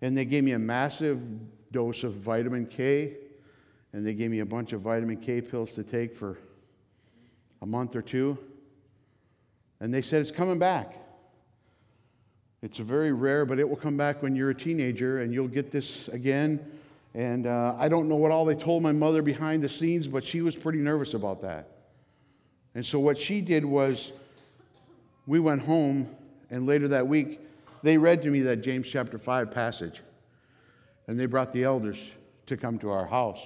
And 0.02 0.16
they 0.16 0.26
gave 0.26 0.44
me 0.44 0.52
a 0.52 0.58
massive 0.58 1.20
dose 1.72 2.04
of 2.04 2.12
vitamin 2.14 2.66
K, 2.66 3.16
and 3.92 4.06
they 4.06 4.12
gave 4.12 4.30
me 4.30 4.40
a 4.40 4.46
bunch 4.46 4.72
of 4.74 4.82
vitamin 4.82 5.16
K 5.16 5.40
pills 5.40 5.72
to 5.74 5.82
take 5.82 6.14
for 6.14 6.38
a 7.62 7.66
month 7.66 7.96
or 7.96 8.02
two. 8.02 8.38
And 9.80 9.92
they 9.92 10.02
said, 10.02 10.20
It's 10.20 10.30
coming 10.30 10.58
back. 10.58 10.94
It's 12.62 12.78
very 12.78 13.12
rare, 13.12 13.46
but 13.46 13.58
it 13.58 13.68
will 13.68 13.76
come 13.76 13.96
back 13.96 14.22
when 14.22 14.36
you're 14.36 14.50
a 14.50 14.54
teenager, 14.54 15.22
and 15.22 15.32
you'll 15.32 15.48
get 15.48 15.70
this 15.70 16.08
again. 16.08 16.60
And 17.14 17.46
uh, 17.46 17.74
I 17.78 17.88
don't 17.88 18.08
know 18.08 18.16
what 18.16 18.32
all 18.32 18.44
they 18.44 18.54
told 18.54 18.82
my 18.82 18.92
mother 18.92 19.22
behind 19.22 19.62
the 19.62 19.68
scenes, 19.68 20.08
but 20.08 20.24
she 20.24 20.42
was 20.42 20.56
pretty 20.56 20.80
nervous 20.80 21.14
about 21.14 21.40
that. 21.40 21.75
And 22.76 22.84
so 22.84 23.00
what 23.00 23.16
she 23.16 23.40
did 23.40 23.64
was 23.64 24.12
we 25.26 25.40
went 25.40 25.62
home, 25.62 26.14
and 26.50 26.66
later 26.66 26.88
that 26.88 27.08
week, 27.08 27.40
they 27.82 27.96
read 27.96 28.20
to 28.20 28.30
me 28.30 28.42
that 28.42 28.56
James 28.56 28.86
chapter 28.86 29.18
5 29.18 29.50
passage. 29.50 30.02
And 31.06 31.18
they 31.18 31.24
brought 31.24 31.54
the 31.54 31.64
elders 31.64 31.98
to 32.44 32.56
come 32.58 32.78
to 32.80 32.90
our 32.90 33.06
house. 33.06 33.40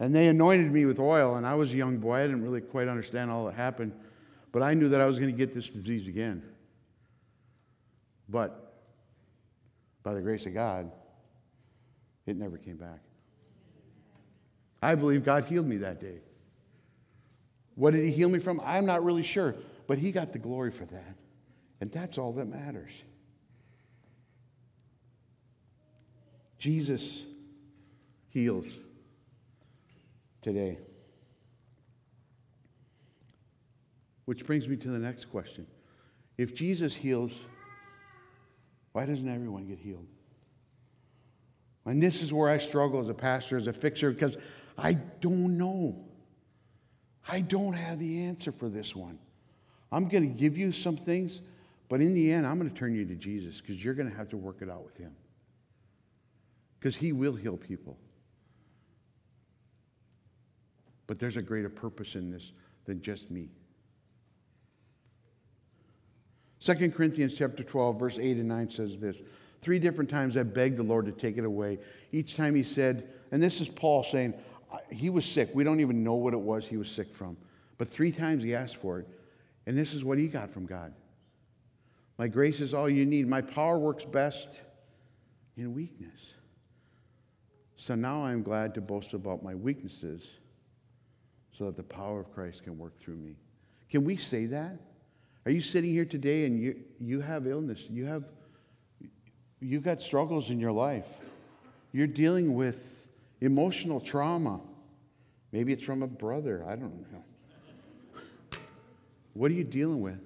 And 0.00 0.12
they 0.12 0.26
anointed 0.26 0.72
me 0.72 0.86
with 0.86 0.98
oil, 0.98 1.36
and 1.36 1.46
I 1.46 1.54
was 1.54 1.72
a 1.72 1.76
young 1.76 1.98
boy. 1.98 2.16
I 2.16 2.26
didn't 2.26 2.42
really 2.42 2.60
quite 2.60 2.88
understand 2.88 3.30
all 3.30 3.44
that 3.46 3.54
happened, 3.54 3.92
but 4.50 4.60
I 4.60 4.74
knew 4.74 4.88
that 4.88 5.00
I 5.00 5.06
was 5.06 5.20
going 5.20 5.30
to 5.30 5.38
get 5.38 5.54
this 5.54 5.68
disease 5.68 6.08
again. 6.08 6.42
But 8.28 8.74
by 10.02 10.14
the 10.14 10.20
grace 10.20 10.46
of 10.46 10.54
God, 10.54 10.90
it 12.26 12.36
never 12.36 12.58
came 12.58 12.76
back. 12.76 12.98
I 14.82 14.96
believe 14.96 15.24
God 15.24 15.46
healed 15.46 15.68
me 15.68 15.76
that 15.76 16.00
day. 16.00 16.18
What 17.74 17.92
did 17.92 18.04
he 18.04 18.12
heal 18.12 18.28
me 18.28 18.38
from? 18.38 18.60
I'm 18.64 18.86
not 18.86 19.04
really 19.04 19.22
sure, 19.22 19.54
but 19.86 19.98
he 19.98 20.12
got 20.12 20.32
the 20.32 20.38
glory 20.38 20.70
for 20.70 20.84
that. 20.84 21.16
And 21.80 21.90
that's 21.90 22.18
all 22.18 22.32
that 22.34 22.46
matters. 22.46 22.92
Jesus 26.58 27.22
heals 28.28 28.66
today. 30.42 30.78
Which 34.26 34.46
brings 34.46 34.68
me 34.68 34.76
to 34.76 34.88
the 34.88 34.98
next 34.98 35.24
question. 35.24 35.66
If 36.38 36.54
Jesus 36.54 36.94
heals, 36.94 37.32
why 38.92 39.06
doesn't 39.06 39.28
everyone 39.28 39.66
get 39.66 39.78
healed? 39.78 40.06
And 41.84 42.00
this 42.00 42.22
is 42.22 42.32
where 42.32 42.48
I 42.48 42.58
struggle 42.58 43.00
as 43.00 43.08
a 43.08 43.14
pastor, 43.14 43.56
as 43.56 43.66
a 43.66 43.72
fixer, 43.72 44.12
because 44.12 44.36
I 44.78 44.92
don't 44.94 45.58
know. 45.58 46.04
I 47.28 47.40
don't 47.40 47.74
have 47.74 47.98
the 47.98 48.24
answer 48.24 48.52
for 48.52 48.68
this 48.68 48.96
one. 48.96 49.18
I'm 49.90 50.08
going 50.08 50.22
to 50.22 50.38
give 50.38 50.56
you 50.56 50.72
some 50.72 50.96
things, 50.96 51.40
but 51.88 52.00
in 52.00 52.14
the 52.14 52.32
end, 52.32 52.46
I'm 52.46 52.58
going 52.58 52.70
to 52.70 52.76
turn 52.76 52.94
you 52.94 53.04
to 53.04 53.14
Jesus 53.14 53.60
because 53.60 53.82
you're 53.82 53.94
going 53.94 54.10
to 54.10 54.16
have 54.16 54.30
to 54.30 54.36
work 54.36 54.58
it 54.60 54.70
out 54.70 54.84
with 54.84 54.96
him. 54.96 55.14
Because 56.78 56.96
he 56.96 57.12
will 57.12 57.34
heal 57.34 57.56
people. 57.56 57.96
But 61.06 61.18
there's 61.18 61.36
a 61.36 61.42
greater 61.42 61.68
purpose 61.68 62.14
in 62.14 62.30
this 62.30 62.52
than 62.86 63.02
just 63.02 63.30
me. 63.30 63.50
2 66.60 66.90
Corinthians 66.90 67.34
chapter 67.36 67.62
12, 67.62 67.98
verse 67.98 68.18
8 68.18 68.36
and 68.38 68.48
9 68.48 68.70
says 68.70 68.96
this. 68.98 69.20
Three 69.60 69.78
different 69.78 70.10
times 70.10 70.36
I 70.36 70.42
begged 70.42 70.76
the 70.76 70.82
Lord 70.82 71.06
to 71.06 71.12
take 71.12 71.36
it 71.36 71.44
away. 71.44 71.78
Each 72.12 72.36
time 72.36 72.54
he 72.54 72.62
said, 72.62 73.08
and 73.30 73.42
this 73.42 73.60
is 73.60 73.68
Paul 73.68 74.04
saying, 74.04 74.34
he 74.90 75.10
was 75.10 75.24
sick. 75.24 75.50
We 75.54 75.64
don't 75.64 75.80
even 75.80 76.02
know 76.02 76.14
what 76.14 76.34
it 76.34 76.40
was 76.40 76.66
he 76.66 76.76
was 76.76 76.90
sick 76.90 77.12
from. 77.12 77.36
But 77.78 77.88
three 77.88 78.12
times 78.12 78.42
he 78.42 78.54
asked 78.54 78.76
for 78.76 79.00
it. 79.00 79.08
And 79.66 79.76
this 79.76 79.94
is 79.94 80.04
what 80.04 80.18
he 80.18 80.28
got 80.28 80.50
from 80.50 80.66
God 80.66 80.92
My 82.18 82.28
grace 82.28 82.60
is 82.60 82.74
all 82.74 82.88
you 82.88 83.06
need. 83.06 83.28
My 83.28 83.40
power 83.40 83.78
works 83.78 84.04
best 84.04 84.60
in 85.56 85.74
weakness. 85.74 86.20
So 87.76 87.94
now 87.94 88.24
I'm 88.24 88.42
glad 88.42 88.74
to 88.74 88.80
boast 88.80 89.12
about 89.12 89.42
my 89.42 89.54
weaknesses 89.54 90.22
so 91.56 91.66
that 91.66 91.76
the 91.76 91.82
power 91.82 92.20
of 92.20 92.32
Christ 92.32 92.62
can 92.62 92.78
work 92.78 92.98
through 93.00 93.16
me. 93.16 93.34
Can 93.90 94.04
we 94.04 94.16
say 94.16 94.46
that? 94.46 94.78
Are 95.44 95.50
you 95.50 95.60
sitting 95.60 95.90
here 95.90 96.04
today 96.04 96.44
and 96.44 96.60
you, 96.60 96.76
you 97.00 97.20
have 97.20 97.46
illness? 97.46 97.86
You 97.90 98.06
have 98.06 98.24
you've 99.60 99.82
got 99.82 100.00
struggles 100.00 100.50
in 100.50 100.60
your 100.60 100.72
life. 100.72 101.06
You're 101.92 102.06
dealing 102.06 102.54
with 102.54 103.01
emotional 103.42 104.00
trauma. 104.00 104.60
Maybe 105.50 105.72
it's 105.72 105.82
from 105.82 106.02
a 106.02 106.06
brother. 106.06 106.64
I 106.66 106.76
don't 106.76 107.12
know. 107.12 107.24
What 109.34 109.50
are 109.50 109.54
you 109.54 109.64
dealing 109.64 110.00
with? 110.00 110.20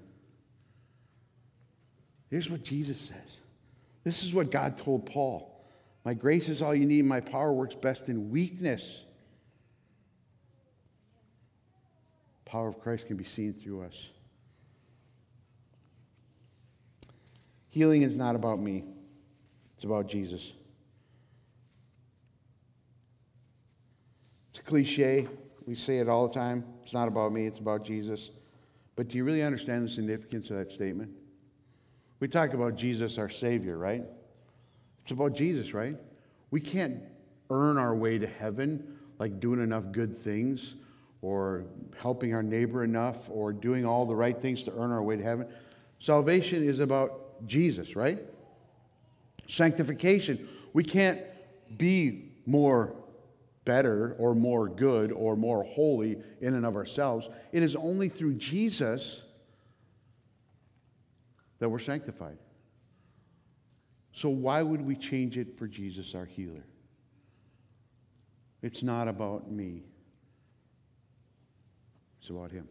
Here's 2.31 2.50
what 2.50 2.62
Jesus 2.62 2.98
says. 2.98 3.40
This 4.05 4.22
is 4.22 4.35
what 4.35 4.50
God 4.50 4.79
told 4.79 5.07
Paul. 5.07 5.64
My 6.05 6.14
grace 6.14 6.48
is 6.48 6.62
all 6.62 6.74
you 6.74 6.87
need. 6.87 7.05
My 7.05 7.20
power 7.20 7.52
works 7.52 7.74
best 7.74 8.09
in 8.09 8.31
weakness. 8.31 9.02
Power 12.44 12.68
of 12.68 12.81
Christ 12.81 13.07
can 13.07 13.16
be 13.16 13.24
seen 13.24 13.55
through 13.55 13.83
us. 13.83 13.94
Healing 17.70 18.02
is 18.02 18.16
not 18.16 18.37
about 18.37 18.61
me, 18.61 18.85
it's 19.74 19.85
about 19.85 20.07
Jesus. 20.07 20.52
It's 24.57 24.66
a 24.66 24.71
cliche. 24.71 25.29
We 25.66 25.75
say 25.75 25.99
it 25.99 26.09
all 26.09 26.29
the 26.29 26.33
time. 26.33 26.64
It's 26.83 26.95
not 26.95 27.09
about 27.09 27.31
me, 27.31 27.47
it's 27.47 27.59
about 27.59 27.85
Jesus. 27.85 28.31
But 28.95 29.09
do 29.09 29.19
you 29.19 29.25
really 29.25 29.42
understand 29.42 29.87
the 29.87 29.92
significance 29.92 30.49
of 30.49 30.57
that 30.57 30.71
statement? 30.71 31.11
We 32.21 32.29
talk 32.29 32.55
about 32.55 32.75
Jesus, 32.75 33.19
our 33.19 33.29
Savior, 33.29 33.77
right? 33.77 34.03
It's 35.03 35.11
about 35.11 35.35
Jesus, 35.35 35.75
right? 35.75 35.95
We 36.51 36.62
can't 36.62 37.03
earn 37.51 37.77
our 37.77 37.95
way 37.95 38.16
to 38.16 38.27
heaven 38.27 38.97
like 39.19 39.40
doing 39.40 39.61
enough 39.62 39.92
good 39.92 40.16
things 40.16 40.77
or 41.21 41.66
helping 42.01 42.33
our 42.33 42.42
neighbor 42.42 42.83
enough 42.83 43.29
or 43.29 43.53
doing 43.53 43.85
all 43.85 44.07
the 44.07 44.16
right 44.16 44.40
things 44.40 44.62
to 44.62 44.73
earn 44.73 44.90
our 44.90 45.03
way 45.03 45.19
to 45.19 45.23
heaven. 45.23 45.49
Salvation 45.99 46.66
is 46.66 46.81
about 46.81 47.47
Jesus, 47.47 47.95
right? 47.95 48.25
Sanctification. 49.49 50.49
We 50.73 50.83
can't 50.83 51.21
be 51.77 52.33
more 52.47 52.95
better 53.66 54.16
or 54.18 54.35
more 54.35 54.68
good 54.68 55.12
or 55.12 55.37
more 55.37 55.62
holy 55.62 56.16
in 56.40 56.55
and 56.55 56.64
of 56.64 56.76
ourselves. 56.76 57.29
It 57.52 57.62
is 57.62 57.76
only 57.76 58.09
through 58.09 58.35
Jesus 58.35 59.22
that 61.59 61.68
we're 61.68 61.79
sanctified. 61.79 62.38
So, 64.12 64.31
why 64.31 64.62
would 64.62 64.81
we 64.81 64.96
change 64.96 65.37
it 65.37 65.59
for 65.59 65.66
Jesus, 65.66 66.14
our 66.14 66.24
healer? 66.24 66.64
It's 68.62 68.83
not 68.83 69.09
about 69.09 69.50
me, 69.50 69.83
it's 72.20 72.31
about 72.31 72.50
Him. 72.50 72.66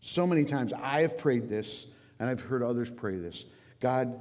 So 0.00 0.26
many 0.26 0.44
times 0.44 0.72
I 0.72 1.02
have 1.02 1.18
prayed 1.18 1.48
this, 1.48 1.86
and 2.18 2.28
I've 2.28 2.40
heard 2.40 2.62
others 2.62 2.90
pray 2.90 3.16
this 3.16 3.44
God, 3.80 4.20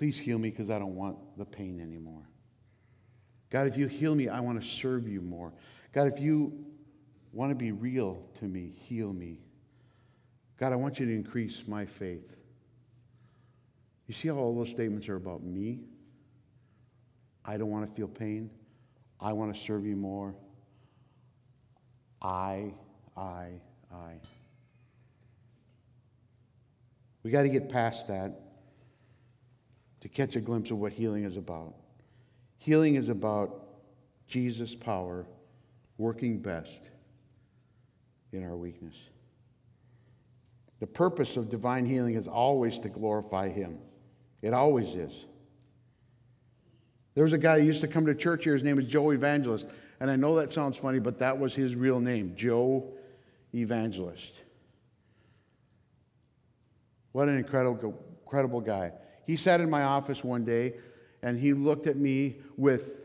Please 0.00 0.18
heal 0.18 0.38
me 0.38 0.48
because 0.48 0.70
I 0.70 0.78
don't 0.78 0.94
want 0.94 1.18
the 1.36 1.44
pain 1.44 1.78
anymore. 1.78 2.26
God, 3.50 3.66
if 3.66 3.76
you 3.76 3.86
heal 3.86 4.14
me, 4.14 4.30
I 4.30 4.40
want 4.40 4.58
to 4.58 4.66
serve 4.66 5.06
you 5.06 5.20
more. 5.20 5.52
God, 5.92 6.08
if 6.08 6.18
you 6.18 6.64
want 7.34 7.50
to 7.50 7.54
be 7.54 7.70
real 7.70 8.26
to 8.38 8.46
me, 8.46 8.72
heal 8.74 9.12
me. 9.12 9.40
God, 10.58 10.72
I 10.72 10.76
want 10.76 10.98
you 10.98 11.04
to 11.04 11.12
increase 11.12 11.64
my 11.66 11.84
faith. 11.84 12.34
You 14.06 14.14
see 14.14 14.28
how 14.28 14.36
all 14.36 14.56
those 14.56 14.70
statements 14.70 15.06
are 15.10 15.16
about 15.16 15.42
me? 15.42 15.80
I 17.44 17.58
don't 17.58 17.68
want 17.68 17.86
to 17.86 17.94
feel 17.94 18.08
pain. 18.08 18.48
I 19.20 19.34
want 19.34 19.54
to 19.54 19.60
serve 19.60 19.84
you 19.84 19.96
more. 19.96 20.34
I, 22.22 22.72
I, 23.14 23.48
I. 23.92 24.14
We 27.22 27.30
got 27.30 27.42
to 27.42 27.50
get 27.50 27.68
past 27.68 28.08
that 28.08 28.49
to 30.00 30.08
catch 30.08 30.36
a 30.36 30.40
glimpse 30.40 30.70
of 30.70 30.78
what 30.78 30.92
healing 30.92 31.24
is 31.24 31.36
about. 31.36 31.74
Healing 32.58 32.94
is 32.94 33.08
about 33.08 33.66
Jesus' 34.26 34.74
power 34.74 35.26
working 35.98 36.38
best 36.38 36.80
in 38.32 38.44
our 38.44 38.56
weakness. 38.56 38.94
The 40.78 40.86
purpose 40.86 41.36
of 41.36 41.50
divine 41.50 41.84
healing 41.84 42.14
is 42.14 42.26
always 42.26 42.78
to 42.80 42.88
glorify 42.88 43.50
Him. 43.50 43.78
It 44.40 44.54
always 44.54 44.94
is. 44.94 45.12
There 47.14 47.24
was 47.24 47.32
a 47.32 47.38
guy 47.38 47.60
who 47.60 47.66
used 47.66 47.82
to 47.82 47.88
come 47.88 48.06
to 48.06 48.14
church 48.14 48.44
here. 48.44 48.54
His 48.54 48.62
name 48.62 48.76
was 48.76 48.86
Joe 48.86 49.10
Evangelist. 49.10 49.68
And 50.00 50.10
I 50.10 50.16
know 50.16 50.36
that 50.36 50.50
sounds 50.50 50.78
funny, 50.78 50.98
but 50.98 51.18
that 51.18 51.38
was 51.38 51.54
his 51.54 51.74
real 51.74 52.00
name, 52.00 52.34
Joe 52.34 52.94
Evangelist. 53.54 54.40
What 57.12 57.28
an 57.28 57.36
incredible, 57.36 57.94
incredible 58.22 58.60
guy. 58.60 58.92
He 59.30 59.36
sat 59.36 59.60
in 59.60 59.70
my 59.70 59.84
office 59.84 60.24
one 60.24 60.44
day 60.44 60.74
and 61.22 61.38
he 61.38 61.52
looked 61.54 61.86
at 61.86 61.96
me 61.96 62.38
with 62.56 62.96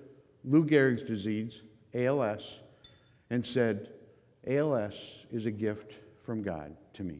Lou 0.43 0.65
Gehrig's 0.65 1.03
disease, 1.03 1.61
ALS, 1.93 2.49
and 3.29 3.45
said, 3.45 3.89
ALS 4.47 4.95
is 5.31 5.45
a 5.45 5.51
gift 5.51 5.93
from 6.23 6.41
God 6.41 6.75
to 6.93 7.03
me. 7.03 7.19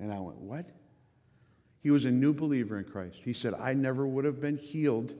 And 0.00 0.12
I 0.12 0.20
went, 0.20 0.38
What? 0.38 0.66
He 1.80 1.90
was 1.90 2.04
a 2.04 2.12
new 2.12 2.32
believer 2.32 2.78
in 2.78 2.84
Christ. 2.84 3.16
He 3.24 3.32
said, 3.32 3.52
I 3.54 3.74
never 3.74 4.06
would 4.06 4.24
have 4.24 4.40
been 4.40 4.56
healed, 4.56 5.14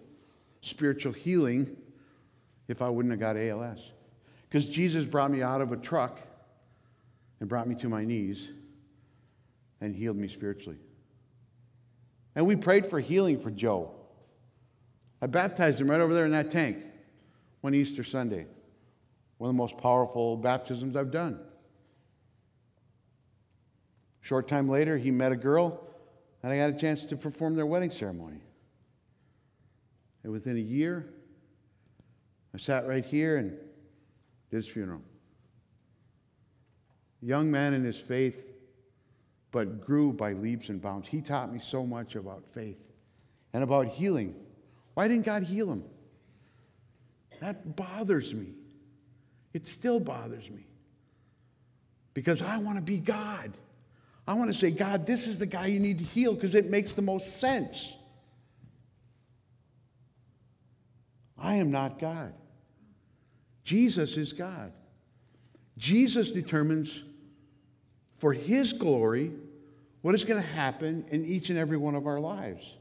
spiritual 0.60 1.12
healing, 1.12 1.76
if 2.68 2.80
I 2.80 2.88
wouldn't 2.88 3.10
have 3.10 3.18
got 3.18 3.36
ALS. 3.36 3.80
Because 4.48 4.68
Jesus 4.68 5.06
brought 5.06 5.32
me 5.32 5.42
out 5.42 5.60
of 5.60 5.72
a 5.72 5.76
truck 5.76 6.20
and 7.40 7.48
brought 7.48 7.66
me 7.66 7.74
to 7.74 7.88
my 7.88 8.04
knees 8.04 8.48
and 9.80 9.94
healed 9.94 10.16
me 10.16 10.28
spiritually. 10.28 10.78
And 12.34 12.46
we 12.46 12.56
prayed 12.56 12.86
for 12.86 13.00
healing 13.00 13.38
for 13.38 13.50
Joe. 13.50 13.92
I 15.22 15.26
baptized 15.26 15.80
him 15.80 15.90
right 15.90 16.00
over 16.00 16.14
there 16.14 16.24
in 16.24 16.32
that 16.32 16.50
tank 16.50 16.78
one 17.60 17.74
Easter 17.74 18.04
Sunday. 18.04 18.46
One 19.38 19.48
of 19.48 19.54
the 19.54 19.58
most 19.58 19.78
powerful 19.78 20.36
baptisms 20.36 20.96
I've 20.96 21.10
done. 21.10 21.40
Short 24.20 24.48
time 24.48 24.68
later, 24.68 24.96
he 24.96 25.10
met 25.10 25.32
a 25.32 25.36
girl, 25.36 25.86
and 26.42 26.52
I 26.52 26.56
got 26.56 26.70
a 26.70 26.78
chance 26.78 27.06
to 27.06 27.16
perform 27.16 27.56
their 27.56 27.66
wedding 27.66 27.90
ceremony. 27.90 28.40
And 30.22 30.32
within 30.32 30.56
a 30.56 30.60
year, 30.60 31.08
I 32.54 32.58
sat 32.58 32.86
right 32.86 33.04
here 33.04 33.36
and 33.36 33.50
did 34.50 34.56
his 34.56 34.68
funeral. 34.68 35.02
A 37.22 37.26
young 37.26 37.50
man 37.50 37.74
in 37.74 37.84
his 37.84 37.98
faith 37.98 38.53
but 39.54 39.80
grew 39.80 40.12
by 40.12 40.32
leaps 40.32 40.68
and 40.68 40.82
bounds. 40.82 41.06
He 41.06 41.20
taught 41.20 41.52
me 41.52 41.60
so 41.60 41.86
much 41.86 42.16
about 42.16 42.42
faith 42.54 42.76
and 43.52 43.62
about 43.62 43.86
healing. 43.86 44.34
Why 44.94 45.06
didn't 45.06 45.24
God 45.24 45.44
heal 45.44 45.70
him? 45.70 45.84
That 47.40 47.76
bothers 47.76 48.34
me. 48.34 48.48
It 49.52 49.68
still 49.68 50.00
bothers 50.00 50.50
me. 50.50 50.66
Because 52.14 52.42
I 52.42 52.58
want 52.58 52.78
to 52.78 52.82
be 52.82 52.98
God. 52.98 53.52
I 54.26 54.34
want 54.34 54.52
to 54.52 54.58
say, 54.58 54.72
God, 54.72 55.06
this 55.06 55.28
is 55.28 55.38
the 55.38 55.46
guy 55.46 55.66
you 55.66 55.78
need 55.78 56.00
to 56.00 56.04
heal 56.04 56.34
because 56.34 56.56
it 56.56 56.68
makes 56.68 56.94
the 56.94 57.02
most 57.02 57.38
sense. 57.38 57.94
I 61.38 61.56
am 61.56 61.70
not 61.70 62.00
God. 62.00 62.34
Jesus 63.62 64.16
is 64.16 64.32
God. 64.32 64.72
Jesus 65.78 66.32
determines 66.32 67.04
for 68.18 68.32
his 68.32 68.72
glory 68.72 69.30
what 70.04 70.14
is 70.14 70.22
going 70.22 70.38
to 70.38 70.46
happen 70.46 71.02
in 71.10 71.24
each 71.24 71.48
and 71.48 71.58
every 71.58 71.78
one 71.78 71.94
of 71.94 72.06
our 72.06 72.20
lives. 72.20 72.74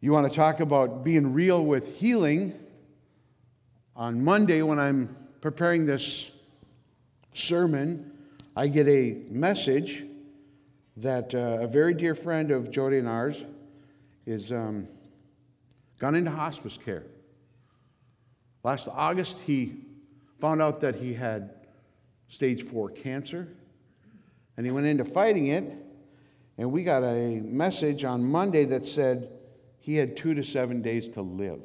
You 0.00 0.10
want 0.10 0.28
to 0.28 0.34
talk 0.34 0.58
about 0.58 1.04
being 1.04 1.32
real 1.32 1.64
with 1.64 1.94
healing? 1.94 2.58
On 3.94 4.24
Monday, 4.24 4.62
when 4.62 4.80
I'm 4.80 5.16
preparing 5.40 5.86
this 5.86 6.32
sermon, 7.36 8.10
I 8.56 8.66
get 8.66 8.88
a 8.88 9.18
message 9.30 10.04
that 10.96 11.36
uh, 11.36 11.58
a 11.60 11.68
very 11.68 11.94
dear 11.94 12.16
friend 12.16 12.50
of 12.50 12.72
Jody 12.72 12.98
and 12.98 13.06
ours 13.06 13.44
is 14.26 14.50
um, 14.50 14.88
gone 16.00 16.16
into 16.16 16.32
hospice 16.32 16.76
care. 16.84 17.04
Last 18.64 18.88
August, 18.90 19.38
he 19.38 19.84
found 20.40 20.60
out 20.60 20.80
that 20.80 20.96
he 20.96 21.14
had 21.14 21.63
stage 22.34 22.64
four 22.64 22.90
cancer, 22.90 23.48
and 24.56 24.66
he 24.66 24.72
went 24.72 24.86
into 24.86 25.04
fighting 25.04 25.46
it. 25.46 25.72
And 26.58 26.70
we 26.70 26.84
got 26.84 27.02
a 27.02 27.40
message 27.40 28.04
on 28.04 28.24
Monday 28.24 28.64
that 28.66 28.86
said 28.86 29.30
he 29.78 29.96
had 29.96 30.16
two 30.16 30.34
to 30.34 30.42
seven 30.44 30.82
days 30.82 31.08
to 31.08 31.22
live. 31.22 31.60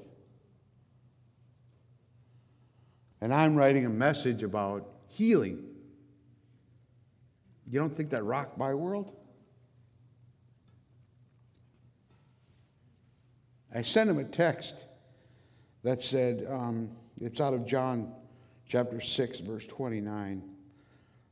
And 3.21 3.33
I'm 3.33 3.55
writing 3.55 3.85
a 3.85 3.89
message 3.89 4.43
about 4.43 4.87
healing. 5.07 5.63
You 7.67 7.79
don't 7.79 7.95
think 7.95 8.09
that 8.11 8.23
rocked 8.23 8.57
my 8.57 8.73
world? 8.73 9.11
I 13.73 13.81
sent 13.81 14.09
him 14.09 14.17
a 14.17 14.23
text 14.23 14.73
that 15.83 16.01
said, 16.01 16.47
um, 16.49 16.89
it's 17.21 17.39
out 17.39 17.53
of 17.53 17.67
John 17.67 18.13
chapter 18.67 18.99
6, 18.99 19.39
verse 19.41 19.67
29, 19.67 20.41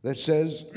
that 0.03 0.17
says, 0.17 0.65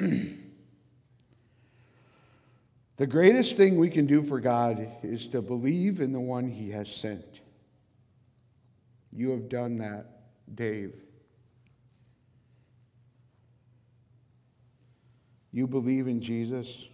The 3.01 3.07
greatest 3.07 3.57
thing 3.57 3.79
we 3.79 3.89
can 3.89 4.05
do 4.05 4.23
for 4.23 4.41
God 4.41 4.87
is 5.03 5.27
to 5.29 5.41
believe 5.41 6.01
in 6.01 6.13
the 6.13 6.21
one 6.21 6.51
he 6.51 6.69
has 6.73 6.87
sent. 6.87 7.41
You 9.11 9.31
have 9.31 9.49
done 9.49 9.79
that, 9.79 10.05
Dave. 10.55 10.93
You 15.51 15.67
believe 15.67 16.09
in 16.09 16.21
Jesus, 16.21 16.89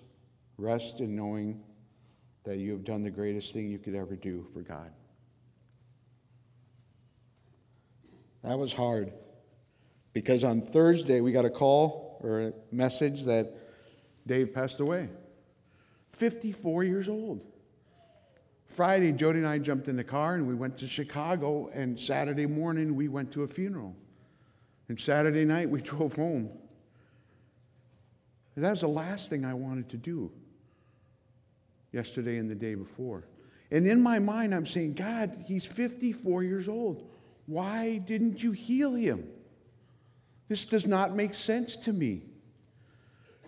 rest 0.58 1.00
in 1.00 1.16
knowing 1.16 1.60
that 2.44 2.58
you 2.58 2.70
have 2.70 2.84
done 2.84 3.02
the 3.02 3.10
greatest 3.10 3.52
thing 3.52 3.68
you 3.68 3.80
could 3.80 3.96
ever 3.96 4.14
do 4.14 4.46
for 4.54 4.60
God. 4.60 4.92
That 8.44 8.56
was 8.56 8.72
hard 8.72 9.12
because 10.12 10.44
on 10.44 10.62
Thursday 10.62 11.20
we 11.20 11.32
got 11.32 11.44
a 11.44 11.50
call 11.50 12.05
or 12.20 12.40
a 12.40 12.52
message 12.72 13.24
that 13.24 13.52
Dave 14.26 14.52
passed 14.52 14.80
away. 14.80 15.08
54 16.12 16.84
years 16.84 17.08
old. 17.08 17.42
Friday, 18.66 19.12
Jody 19.12 19.38
and 19.38 19.48
I 19.48 19.58
jumped 19.58 19.88
in 19.88 19.96
the 19.96 20.04
car 20.04 20.34
and 20.34 20.46
we 20.46 20.54
went 20.54 20.78
to 20.78 20.86
Chicago, 20.86 21.70
and 21.72 21.98
Saturday 21.98 22.46
morning 22.46 22.94
we 22.94 23.08
went 23.08 23.32
to 23.32 23.42
a 23.42 23.48
funeral. 23.48 23.94
And 24.88 24.98
Saturday 24.98 25.44
night 25.44 25.70
we 25.70 25.80
drove 25.82 26.14
home. 26.14 26.50
that 28.56 28.70
was 28.70 28.80
the 28.80 28.88
last 28.88 29.30
thing 29.30 29.44
I 29.44 29.54
wanted 29.54 29.88
to 29.90 29.96
do 29.96 30.30
yesterday 31.92 32.36
and 32.36 32.50
the 32.50 32.54
day 32.54 32.74
before. 32.74 33.24
And 33.70 33.86
in 33.86 34.00
my 34.00 34.18
mind, 34.18 34.54
I'm 34.54 34.66
saying, 34.66 34.94
God, 34.94 35.44
he's 35.46 35.64
54 35.64 36.44
years 36.44 36.68
old. 36.68 37.08
Why 37.46 37.98
didn't 37.98 38.42
you 38.42 38.52
heal 38.52 38.94
him? 38.94 39.28
This 40.48 40.64
does 40.64 40.86
not 40.86 41.14
make 41.14 41.34
sense 41.34 41.76
to 41.76 41.92
me. 41.92 42.22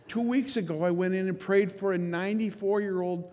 Two 0.08 0.20
weeks 0.20 0.56
ago, 0.56 0.82
I 0.82 0.90
went 0.90 1.14
in 1.14 1.28
and 1.28 1.38
prayed 1.38 1.70
for 1.70 1.92
a 1.92 1.98
94 1.98 2.80
year 2.80 3.02
old 3.02 3.32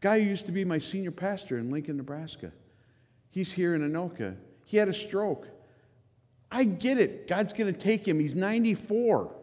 guy 0.00 0.20
who 0.20 0.26
used 0.26 0.46
to 0.46 0.52
be 0.52 0.64
my 0.64 0.78
senior 0.78 1.10
pastor 1.10 1.58
in 1.58 1.70
Lincoln, 1.70 1.96
Nebraska. 1.96 2.52
He's 3.30 3.52
here 3.52 3.74
in 3.74 3.82
Anoka. 3.82 4.36
He 4.64 4.76
had 4.76 4.88
a 4.88 4.92
stroke. 4.92 5.46
I 6.50 6.64
get 6.64 6.98
it. 6.98 7.28
God's 7.28 7.52
going 7.52 7.72
to 7.72 7.78
take 7.78 8.08
him. 8.08 8.18
He's 8.18 8.34
94, 8.34 9.34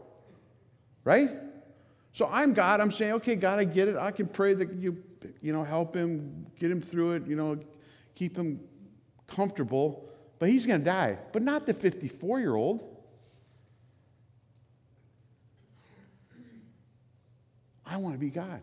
right? 1.03 1.29
So 2.13 2.27
I'm 2.31 2.53
God. 2.53 2.81
I'm 2.81 2.91
saying, 2.91 3.13
okay, 3.13 3.35
God, 3.35 3.59
I 3.59 3.63
get 3.63 3.87
it. 3.87 3.95
I 3.95 4.11
can 4.11 4.27
pray 4.27 4.53
that 4.55 4.73
you, 4.73 5.03
you 5.41 5.53
know, 5.53 5.63
help 5.63 5.95
him, 5.95 6.47
get 6.59 6.71
him 6.71 6.81
through 6.81 7.11
it, 7.11 7.27
you 7.27 7.35
know, 7.35 7.57
keep 8.15 8.35
him 8.35 8.59
comfortable. 9.27 10.04
But 10.39 10.49
he's 10.49 10.65
going 10.65 10.81
to 10.81 10.85
die. 10.85 11.17
But 11.31 11.41
not 11.41 11.65
the 11.65 11.73
54 11.73 12.39
year 12.39 12.55
old. 12.55 12.83
I 17.85 17.97
want 17.97 18.15
to 18.15 18.19
be 18.19 18.29
God. 18.29 18.61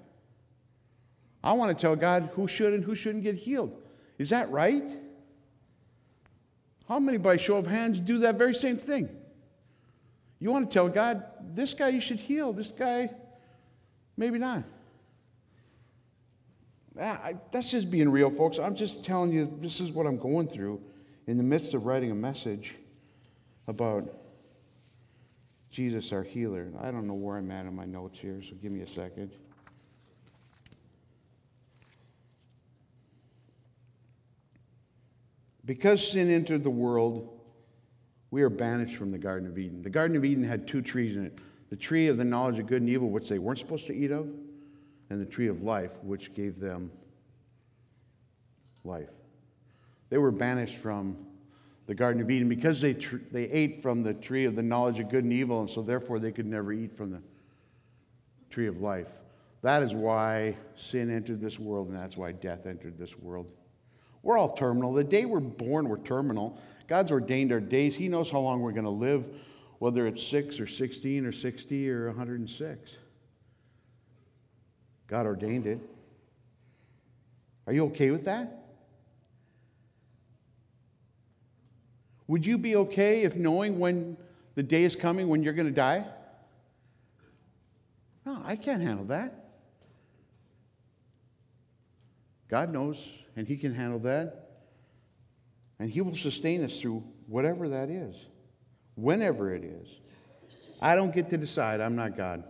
I 1.45 1.53
want 1.55 1.77
to 1.77 1.81
tell 1.81 1.97
God 1.97 2.31
who 2.35 2.47
should 2.47 2.73
and 2.75 2.85
who 2.85 2.95
shouldn't 2.95 3.25
get 3.25 3.37
healed. 3.37 3.81
Is 4.19 4.31
that 4.31 4.51
right? 4.51 4.85
How 6.89 6.99
many, 6.99 7.19
by 7.19 7.37
show 7.37 7.57
of 7.57 7.67
hands, 7.67 8.01
do 8.01 8.19
that 8.19 8.37
very 8.37 8.55
same 8.55 8.77
thing? 8.77 9.09
You 10.39 10.51
want 10.51 10.71
to 10.71 10.75
tell 10.75 10.89
God, 10.89 11.25
this 11.55 11.73
guy 11.73 11.89
you 11.89 12.01
should 12.01 12.19
heal, 12.19 12.53
this 12.53 12.71
guy, 12.71 13.11
maybe 14.17 14.39
not. 14.39 14.65
Ah, 17.01 17.31
that's 17.51 17.71
just 17.71 17.91
being 17.91 18.11
real, 18.11 18.29
folks. 18.29 18.59
I'm 18.59 18.75
just 18.75 19.05
telling 19.05 19.33
you, 19.33 19.51
this 19.61 19.81
is 19.81 19.93
what 19.93 20.07
I'm 20.07 20.19
going 20.19 20.49
through 20.49 20.83
in 21.27 21.37
the 21.37 21.43
midst 21.43 21.75
of 21.75 21.87
writing 21.87 22.11
a 22.11 22.15
message 22.15 22.77
about 23.69 24.13
Jesus, 25.71 26.13
our 26.13 26.23
healer. 26.23 26.69
I 26.81 26.91
don't 26.91 27.07
know 27.07 27.15
where 27.15 27.37
I'm 27.37 27.51
at 27.51 27.67
in 27.67 27.75
my 27.75 27.87
notes 27.87 28.19
here, 28.19 28.43
so 28.43 28.55
give 28.63 28.73
me 28.73 28.83
a 28.83 28.87
second. 28.87 29.31
Because 35.65 36.07
sin 36.07 36.29
entered 36.29 36.65
the 36.65 36.71
world, 36.71 37.41
we 38.31 38.43
are 38.43 38.51
banished 38.51 38.97
from 38.97 39.13
the 39.13 39.19
Garden 39.19 39.49
of 39.49 39.59
Eden. 39.59 39.83
The 39.83 39.91
Garden 39.91 40.17
of 40.17 40.25
Eden 40.25 40.45
had 40.45 40.67
two 40.67 40.83
trees 40.83 41.17
in 41.17 41.27
it 41.27 41.39
the 41.71 41.77
tree 41.77 42.09
of 42.09 42.19
the 42.19 42.25
knowledge 42.25 42.59
of 42.59 42.67
good 42.67 42.83
and 42.83 42.91
evil, 42.91 43.09
which 43.09 43.31
they 43.31 43.39
weren't 43.39 43.59
supposed 43.59 43.87
to 43.87 43.95
eat 43.95 44.11
of, 44.11 44.29
and 45.09 45.19
the 45.19 45.25
tree 45.25 45.49
of 45.49 45.63
life, 45.63 45.91
which 46.03 46.35
gave 46.35 46.61
them 46.61 46.91
life. 48.85 49.09
They 50.13 50.19
were 50.19 50.31
banished 50.31 50.77
from 50.77 51.17
the 51.87 51.95
Garden 51.95 52.21
of 52.21 52.31
Eden 52.31 52.47
because 52.47 52.83
they, 52.83 52.93
tr- 52.93 53.17
they 53.31 53.45
ate 53.45 53.81
from 53.81 54.03
the 54.03 54.13
tree 54.13 54.45
of 54.45 54.55
the 54.55 54.63
knowledge 54.63 54.99
of 54.99 55.09
good 55.09 55.25
and 55.25 55.33
evil, 55.33 55.63
and 55.63 55.71
so 55.71 55.81
therefore 55.81 56.19
they 56.19 56.31
could 56.33 56.45
never 56.45 56.71
eat 56.71 56.95
from 56.95 57.13
the 57.13 57.23
tree 58.51 58.67
of 58.67 58.83
life. 58.83 59.09
That 59.63 59.83
is 59.83 59.95
why 59.95 60.59
sin 60.77 61.11
entered 61.11 61.41
this 61.41 61.59
world, 61.59 61.89
and 61.89 61.97
that's 61.97 62.15
why 62.15 62.33
death 62.33 62.67
entered 62.67 62.99
this 62.99 63.19
world. 63.19 63.47
We're 64.23 64.37
all 64.37 64.53
terminal. 64.53 64.93
The 64.93 65.03
day 65.03 65.25
we're 65.25 65.41
born, 65.41 65.89
we're 65.89 65.97
terminal. 65.97 66.59
God's 66.89 67.11
ordained 67.11 67.51
our 67.51 67.59
days. 67.59 67.97
He 67.97 68.07
knows 68.07 68.31
how 68.31 68.41
long 68.41 68.61
we're 68.61 68.73
going 68.73 68.85
to 68.85 68.91
live, 68.91 69.25
whether 69.79 70.07
it's 70.07 70.23
6 70.27 70.61
or 70.61 70.67
16 70.67 71.25
or 71.25 71.33
60 71.33 71.89
or 71.91 72.09
106. 72.09 72.91
God 75.07 75.25
ordained 75.25 75.67
it. 75.67 75.81
Are 77.67 77.73
you 77.73 77.87
okay 77.87 78.11
with 78.11 78.27
that? 78.27 78.62
Would 82.33 82.47
you 82.47 82.57
be 82.57 82.77
okay 82.77 83.25
if 83.25 83.37
knowing 83.37 83.79
when 83.79 84.17
the 84.55 84.63
day 84.63 84.85
is 84.85 84.97
coming 84.97 85.29
when 85.29 85.43
you're 85.43 85.53
going 85.53 85.69
to 85.69 85.71
die? 85.71 86.07
No, 88.25 88.41
I 88.43 88.57
can't 88.57 88.81
handle 88.81 89.05
that. 89.09 89.51
God 92.49 92.73
knows, 92.73 92.97
and 93.37 93.47
He 93.47 93.59
can 93.59 93.75
handle 93.75 93.99
that. 93.99 94.63
And 95.79 95.91
He 95.91 96.01
will 96.01 96.17
sustain 96.17 96.65
us 96.65 96.81
through 96.81 97.05
whatever 97.27 97.69
that 97.69 97.91
is, 97.91 98.17
whenever 98.95 99.55
it 99.55 99.63
is. 99.63 99.89
I 100.81 100.95
don't 100.95 101.15
get 101.15 101.29
to 101.29 101.37
decide. 101.37 101.83
I'm 101.83 101.97
not 101.97 102.17
God. 102.17 102.45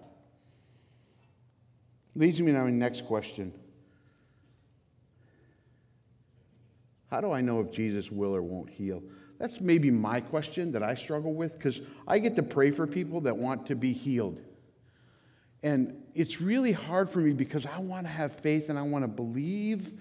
Leads 2.15 2.41
me 2.41 2.53
to 2.53 2.59
my 2.59 2.71
next 2.71 3.05
question 3.07 3.53
How 7.11 7.21
do 7.21 7.33
I 7.33 7.41
know 7.41 7.59
if 7.59 7.73
Jesus 7.73 8.13
will 8.13 8.33
or 8.33 8.43
won't 8.43 8.71
heal? 8.71 9.03
That's 9.43 9.61
maybe 9.61 9.91
my 9.91 10.21
question 10.21 10.71
that 10.71 10.85
I 10.85 10.95
struggle 10.95 11.35
with 11.35 11.59
because 11.59 11.81
I 12.07 12.21
get 12.21 12.37
to 12.37 12.45
pray 12.45 12.71
for 12.71 12.87
people 12.87 13.23
that 13.23 13.37
want 13.37 13.67
to 13.67 13.75
be 13.75 13.93
healed. 13.93 14.41
And 15.65 16.01
it's 16.15 16.41
really 16.41 16.71
hard 16.71 17.11
for 17.11 17.19
me 17.19 17.33
because 17.33 17.67
I 17.67 17.81
want 17.81 18.07
to 18.07 18.09
have 18.09 18.37
faith 18.37 18.69
and 18.69 18.79
I 18.79 18.83
want 18.83 19.03
to 19.03 19.09
believe, 19.09 19.95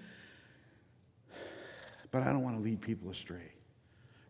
but 2.12 2.22
I 2.22 2.26
don't 2.26 2.44
want 2.44 2.56
to 2.56 2.62
lead 2.62 2.80
people 2.80 3.10
astray. 3.10 3.50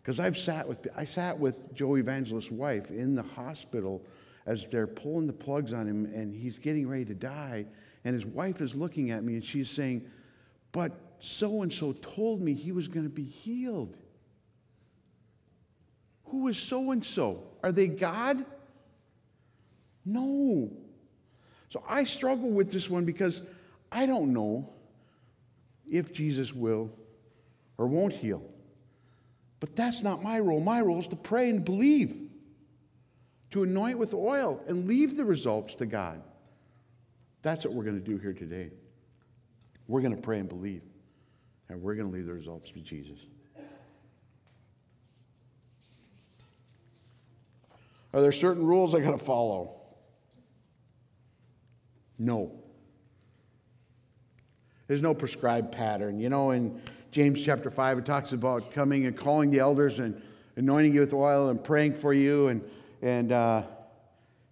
Because 0.00 0.18
I've 0.18 0.38
sat 0.38 0.66
with 0.66 0.88
I 0.96 1.04
sat 1.04 1.38
with 1.38 1.74
Joe 1.74 1.98
Evangelist's 1.98 2.50
wife 2.50 2.90
in 2.90 3.14
the 3.14 3.22
hospital 3.22 4.02
as 4.46 4.66
they're 4.70 4.86
pulling 4.86 5.26
the 5.26 5.34
plugs 5.34 5.74
on 5.74 5.86
him 5.86 6.06
and 6.06 6.34
he's 6.34 6.58
getting 6.58 6.88
ready 6.88 7.04
to 7.04 7.14
die. 7.14 7.66
And 8.06 8.14
his 8.14 8.24
wife 8.24 8.62
is 8.62 8.74
looking 8.74 9.10
at 9.10 9.24
me 9.24 9.34
and 9.34 9.44
she's 9.44 9.68
saying, 9.68 10.10
But 10.72 10.92
so 11.20 11.60
and 11.60 11.70
so 11.70 11.92
told 11.92 12.40
me 12.40 12.54
he 12.54 12.72
was 12.72 12.88
going 12.88 13.04
to 13.04 13.14
be 13.14 13.24
healed. 13.24 13.98
Who 16.32 16.48
is 16.48 16.56
so 16.56 16.90
and 16.90 17.04
so? 17.04 17.44
Are 17.62 17.72
they 17.72 17.86
God? 17.86 18.44
No. 20.04 20.70
So 21.68 21.84
I 21.86 22.04
struggle 22.04 22.48
with 22.48 22.72
this 22.72 22.88
one 22.88 23.04
because 23.04 23.42
I 23.92 24.06
don't 24.06 24.32
know 24.32 24.70
if 25.88 26.12
Jesus 26.12 26.54
will 26.54 26.90
or 27.76 27.86
won't 27.86 28.14
heal. 28.14 28.42
But 29.60 29.76
that's 29.76 30.02
not 30.02 30.22
my 30.22 30.38
role. 30.38 30.60
My 30.60 30.80
role 30.80 31.00
is 31.00 31.06
to 31.08 31.16
pray 31.16 31.50
and 31.50 31.62
believe, 31.62 32.16
to 33.50 33.62
anoint 33.62 33.98
with 33.98 34.14
oil 34.14 34.60
and 34.66 34.88
leave 34.88 35.18
the 35.18 35.24
results 35.26 35.74
to 35.76 35.86
God. 35.86 36.22
That's 37.42 37.66
what 37.66 37.74
we're 37.74 37.84
going 37.84 38.02
to 38.02 38.04
do 38.04 38.16
here 38.16 38.32
today. 38.32 38.70
We're 39.86 40.00
going 40.00 40.16
to 40.16 40.22
pray 40.22 40.38
and 40.38 40.48
believe, 40.48 40.82
and 41.68 41.82
we're 41.82 41.94
going 41.94 42.10
to 42.10 42.16
leave 42.16 42.26
the 42.26 42.32
results 42.32 42.70
to 42.70 42.80
Jesus. 42.80 43.18
Are 48.14 48.20
there 48.20 48.32
certain 48.32 48.66
rules 48.66 48.94
I 48.94 49.00
got 49.00 49.12
to 49.12 49.24
follow? 49.24 49.80
No. 52.18 52.52
There's 54.86 55.02
no 55.02 55.14
prescribed 55.14 55.72
pattern. 55.72 56.20
You 56.20 56.28
know, 56.28 56.50
in 56.50 56.80
James 57.10 57.42
chapter 57.42 57.70
5, 57.70 57.98
it 57.98 58.06
talks 58.06 58.32
about 58.32 58.72
coming 58.72 59.06
and 59.06 59.16
calling 59.16 59.50
the 59.50 59.58
elders 59.58 59.98
and 59.98 60.20
anointing 60.56 60.92
you 60.92 61.00
with 61.00 61.14
oil 61.14 61.48
and 61.48 61.62
praying 61.62 61.94
for 61.94 62.12
you. 62.12 62.48
And, 62.48 62.62
and 63.00 63.32
uh, 63.32 63.62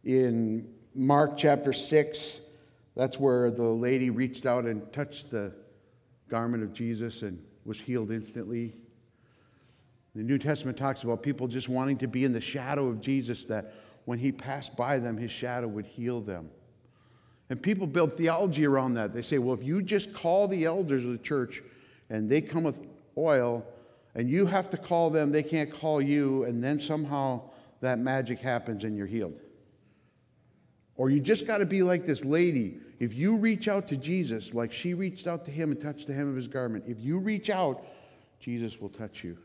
in 0.04 0.72
Mark 0.94 1.36
chapter 1.36 1.72
6, 1.72 2.40
that's 2.96 3.18
where 3.18 3.50
the 3.50 3.62
lady 3.62 4.10
reached 4.10 4.46
out 4.46 4.64
and 4.64 4.90
touched 4.92 5.30
the 5.30 5.52
garment 6.28 6.62
of 6.62 6.72
Jesus 6.72 7.22
and 7.22 7.42
was 7.64 7.78
healed 7.78 8.10
instantly. 8.10 8.74
The 10.14 10.22
New 10.22 10.38
Testament 10.38 10.76
talks 10.76 11.04
about 11.04 11.22
people 11.22 11.46
just 11.46 11.68
wanting 11.68 11.98
to 11.98 12.08
be 12.08 12.24
in 12.24 12.32
the 12.32 12.40
shadow 12.40 12.88
of 12.88 13.00
Jesus, 13.00 13.44
that 13.44 13.72
when 14.06 14.18
he 14.18 14.32
passed 14.32 14.76
by 14.76 14.98
them, 14.98 15.16
his 15.16 15.30
shadow 15.30 15.68
would 15.68 15.86
heal 15.86 16.20
them. 16.20 16.50
And 17.48 17.62
people 17.62 17.86
build 17.86 18.12
theology 18.12 18.66
around 18.66 18.94
that. 18.94 19.12
They 19.12 19.22
say, 19.22 19.38
well, 19.38 19.54
if 19.54 19.62
you 19.64 19.82
just 19.82 20.12
call 20.12 20.48
the 20.48 20.64
elders 20.64 21.04
of 21.04 21.12
the 21.12 21.18
church 21.18 21.62
and 22.08 22.28
they 22.28 22.40
come 22.40 22.64
with 22.64 22.80
oil, 23.16 23.64
and 24.14 24.28
you 24.28 24.46
have 24.46 24.68
to 24.70 24.76
call 24.76 25.10
them, 25.10 25.30
they 25.30 25.42
can't 25.42 25.72
call 25.72 26.02
you, 26.02 26.44
and 26.44 26.62
then 26.62 26.80
somehow 26.80 27.40
that 27.80 27.98
magic 28.00 28.40
happens 28.40 28.82
and 28.82 28.96
you're 28.96 29.06
healed. 29.06 29.38
Or 30.96 31.10
you 31.10 31.20
just 31.20 31.46
got 31.46 31.58
to 31.58 31.66
be 31.66 31.82
like 31.82 32.04
this 32.04 32.24
lady. 32.24 32.78
If 32.98 33.14
you 33.14 33.36
reach 33.36 33.68
out 33.68 33.86
to 33.88 33.96
Jesus, 33.96 34.52
like 34.52 34.72
she 34.72 34.94
reached 34.94 35.26
out 35.26 35.44
to 35.44 35.50
him 35.50 35.70
and 35.70 35.80
touched 35.80 36.08
the 36.08 36.12
hem 36.12 36.28
of 36.28 36.36
his 36.36 36.48
garment, 36.48 36.84
if 36.86 36.98
you 36.98 37.18
reach 37.18 37.48
out, 37.48 37.84
Jesus 38.40 38.80
will 38.80 38.88
touch 38.88 39.22
you. 39.22 39.38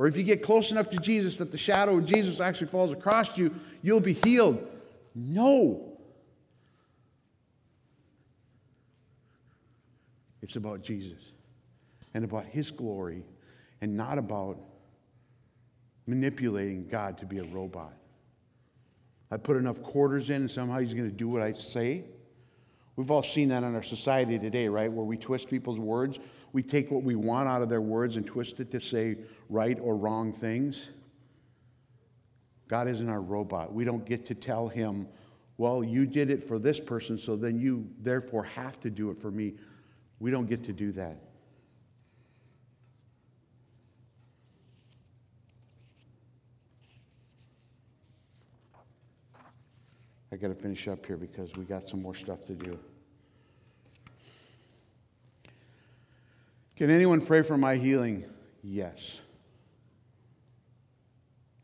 Or 0.00 0.06
if 0.06 0.16
you 0.16 0.22
get 0.22 0.42
close 0.42 0.70
enough 0.70 0.88
to 0.90 0.96
Jesus 0.96 1.36
that 1.36 1.52
the 1.52 1.58
shadow 1.58 1.98
of 1.98 2.06
Jesus 2.06 2.40
actually 2.40 2.68
falls 2.68 2.90
across 2.90 3.36
you, 3.36 3.54
you'll 3.82 4.00
be 4.00 4.14
healed. 4.14 4.66
No. 5.14 5.98
It's 10.40 10.56
about 10.56 10.80
Jesus 10.80 11.18
and 12.14 12.24
about 12.24 12.46
his 12.46 12.70
glory 12.70 13.24
and 13.82 13.94
not 13.94 14.16
about 14.16 14.56
manipulating 16.06 16.88
God 16.88 17.18
to 17.18 17.26
be 17.26 17.36
a 17.36 17.44
robot. 17.44 17.92
I 19.30 19.36
put 19.36 19.58
enough 19.58 19.82
quarters 19.82 20.30
in 20.30 20.36
and 20.36 20.50
somehow 20.50 20.78
he's 20.78 20.94
going 20.94 21.10
to 21.10 21.14
do 21.14 21.28
what 21.28 21.42
I 21.42 21.52
say. 21.52 22.04
We've 22.96 23.10
all 23.10 23.22
seen 23.22 23.50
that 23.50 23.64
in 23.64 23.74
our 23.74 23.82
society 23.82 24.38
today, 24.38 24.66
right? 24.66 24.90
Where 24.90 25.04
we 25.04 25.18
twist 25.18 25.50
people's 25.50 25.78
words. 25.78 26.18
We 26.52 26.62
take 26.62 26.90
what 26.90 27.02
we 27.02 27.14
want 27.14 27.48
out 27.48 27.62
of 27.62 27.68
their 27.68 27.80
words 27.80 28.16
and 28.16 28.26
twist 28.26 28.60
it 28.60 28.70
to 28.72 28.80
say 28.80 29.16
right 29.48 29.78
or 29.80 29.96
wrong 29.96 30.32
things. 30.32 30.88
God 32.68 32.88
isn't 32.88 33.08
our 33.08 33.20
robot. 33.20 33.72
We 33.72 33.84
don't 33.84 34.04
get 34.04 34.26
to 34.26 34.34
tell 34.34 34.68
him, 34.68 35.08
well, 35.58 35.84
you 35.84 36.06
did 36.06 36.30
it 36.30 36.42
for 36.42 36.58
this 36.58 36.80
person, 36.80 37.18
so 37.18 37.36
then 37.36 37.60
you 37.60 37.86
therefore 38.00 38.44
have 38.44 38.80
to 38.80 38.90
do 38.90 39.10
it 39.10 39.20
for 39.20 39.30
me. 39.30 39.54
We 40.18 40.30
don't 40.30 40.48
get 40.48 40.64
to 40.64 40.72
do 40.72 40.92
that. 40.92 41.20
I 50.32 50.36
got 50.36 50.48
to 50.48 50.54
finish 50.54 50.86
up 50.86 51.04
here 51.04 51.16
because 51.16 51.50
we 51.56 51.64
got 51.64 51.88
some 51.88 52.00
more 52.00 52.14
stuff 52.14 52.46
to 52.46 52.54
do. 52.54 52.78
Can 56.80 56.88
anyone 56.88 57.20
pray 57.20 57.42
for 57.42 57.58
my 57.58 57.76
healing? 57.76 58.24
Yes. 58.62 58.96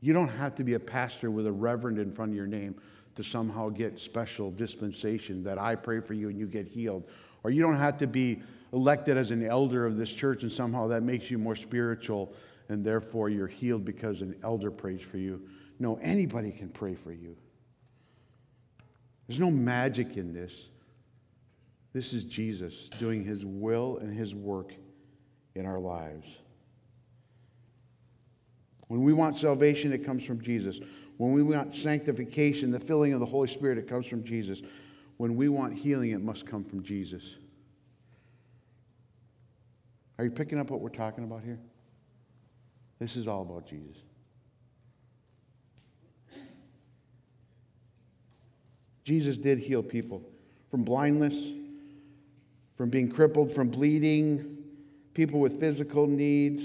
You 0.02 0.12
don't 0.12 0.28
have 0.28 0.54
to 0.56 0.62
be 0.62 0.74
a 0.74 0.78
pastor 0.78 1.30
with 1.30 1.46
a 1.46 1.52
reverend 1.52 1.98
in 1.98 2.12
front 2.12 2.32
of 2.32 2.36
your 2.36 2.46
name 2.46 2.74
to 3.14 3.24
somehow 3.24 3.70
get 3.70 3.98
special 3.98 4.50
dispensation 4.50 5.42
that 5.44 5.56
I 5.56 5.74
pray 5.74 6.00
for 6.00 6.12
you 6.12 6.28
and 6.28 6.38
you 6.38 6.46
get 6.46 6.66
healed. 6.66 7.04
Or 7.44 7.50
you 7.50 7.62
don't 7.62 7.78
have 7.78 7.96
to 7.96 8.06
be 8.06 8.42
elected 8.74 9.16
as 9.16 9.30
an 9.30 9.42
elder 9.42 9.86
of 9.86 9.96
this 9.96 10.10
church 10.10 10.42
and 10.42 10.52
somehow 10.52 10.86
that 10.88 11.02
makes 11.02 11.30
you 11.30 11.38
more 11.38 11.56
spiritual 11.56 12.34
and 12.68 12.84
therefore 12.84 13.30
you're 13.30 13.46
healed 13.46 13.86
because 13.86 14.20
an 14.20 14.36
elder 14.44 14.70
prays 14.70 15.00
for 15.00 15.16
you. 15.16 15.40
No, 15.78 15.98
anybody 16.02 16.52
can 16.52 16.68
pray 16.68 16.94
for 16.94 17.12
you. 17.12 17.38
There's 19.26 19.40
no 19.40 19.50
magic 19.50 20.18
in 20.18 20.34
this. 20.34 20.52
This 21.94 22.12
is 22.12 22.24
Jesus 22.24 22.90
doing 22.98 23.24
his 23.24 23.46
will 23.46 23.96
and 23.96 24.14
his 24.14 24.34
work 24.34 24.74
in 25.56 25.66
our 25.66 25.80
lives. 25.80 26.26
When 28.88 29.02
we 29.02 29.12
want 29.12 29.36
salvation, 29.36 29.92
it 29.92 30.04
comes 30.04 30.24
from 30.24 30.40
Jesus. 30.40 30.80
When 31.16 31.32
we 31.32 31.42
want 31.42 31.74
sanctification, 31.74 32.70
the 32.70 32.78
filling 32.78 33.12
of 33.12 33.20
the 33.20 33.26
Holy 33.26 33.48
Spirit, 33.48 33.78
it 33.78 33.88
comes 33.88 34.06
from 34.06 34.22
Jesus. 34.22 34.62
When 35.16 35.34
we 35.34 35.48
want 35.48 35.74
healing, 35.74 36.10
it 36.10 36.20
must 36.20 36.46
come 36.46 36.62
from 36.62 36.82
Jesus. 36.82 37.36
Are 40.18 40.24
you 40.24 40.30
picking 40.30 40.58
up 40.58 40.70
what 40.70 40.80
we're 40.80 40.88
talking 40.88 41.24
about 41.24 41.42
here? 41.42 41.58
This 42.98 43.16
is 43.16 43.26
all 43.26 43.42
about 43.42 43.66
Jesus. 43.66 43.96
Jesus 49.04 49.36
did 49.36 49.58
heal 49.58 49.82
people 49.82 50.22
from 50.70 50.82
blindness, 50.82 51.36
from 52.76 52.90
being 52.90 53.10
crippled, 53.10 53.52
from 53.52 53.68
bleeding, 53.68 54.55
people 55.16 55.40
with 55.40 55.58
physical 55.58 56.06
needs. 56.06 56.62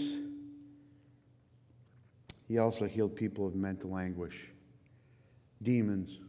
He 2.49 2.57
also 2.57 2.85
healed 2.85 3.15
people 3.15 3.47
of 3.47 3.55
mental 3.55 3.97
anguish, 3.97 4.35
demons, 5.63 6.19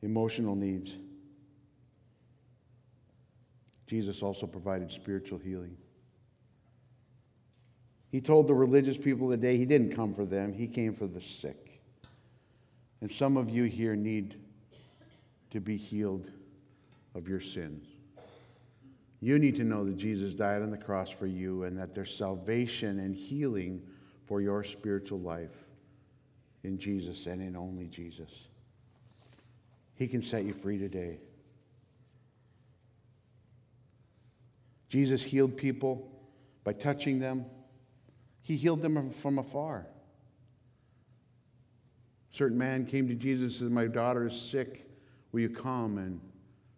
emotional 0.00 0.54
needs. 0.54 0.90
Jesus 3.86 4.22
also 4.22 4.46
provided 4.46 4.90
spiritual 4.90 5.36
healing. 5.36 5.76
He 8.10 8.22
told 8.22 8.48
the 8.48 8.54
religious 8.54 8.96
people 8.96 9.30
of 9.30 9.38
the 9.38 9.46
day 9.46 9.58
he 9.58 9.66
didn't 9.66 9.94
come 9.94 10.14
for 10.14 10.24
them, 10.24 10.54
he 10.54 10.66
came 10.66 10.94
for 10.94 11.06
the 11.06 11.20
sick. 11.20 11.82
And 13.02 13.12
some 13.12 13.36
of 13.36 13.50
you 13.50 13.64
here 13.64 13.94
need 13.94 14.36
to 15.50 15.60
be 15.60 15.76
healed 15.76 16.30
of 17.14 17.28
your 17.28 17.40
sins. 17.40 17.91
You 19.24 19.38
need 19.38 19.54
to 19.56 19.64
know 19.64 19.84
that 19.84 19.96
Jesus 19.96 20.34
died 20.34 20.62
on 20.62 20.72
the 20.72 20.76
cross 20.76 21.08
for 21.08 21.28
you 21.28 21.62
and 21.62 21.78
that 21.78 21.94
there's 21.94 22.12
salvation 22.12 22.98
and 22.98 23.14
healing 23.14 23.80
for 24.26 24.40
your 24.40 24.64
spiritual 24.64 25.20
life 25.20 25.54
in 26.64 26.76
Jesus 26.76 27.26
and 27.26 27.40
in 27.40 27.54
only 27.54 27.86
Jesus. 27.86 28.30
He 29.94 30.08
can 30.08 30.22
set 30.22 30.44
you 30.44 30.52
free 30.52 30.76
today. 30.76 31.20
Jesus 34.88 35.22
healed 35.22 35.56
people 35.56 36.10
by 36.64 36.72
touching 36.72 37.20
them. 37.20 37.46
He 38.40 38.56
healed 38.56 38.82
them 38.82 39.12
from 39.12 39.38
afar. 39.38 39.86
A 42.32 42.36
certain 42.36 42.58
man 42.58 42.86
came 42.86 43.06
to 43.06 43.14
Jesus 43.14 43.60
and 43.60 43.68
said, 43.68 43.70
My 43.70 43.86
daughter 43.86 44.26
is 44.26 44.34
sick. 44.34 44.90
Will 45.30 45.42
you 45.42 45.48
come 45.48 45.98
and 45.98 46.20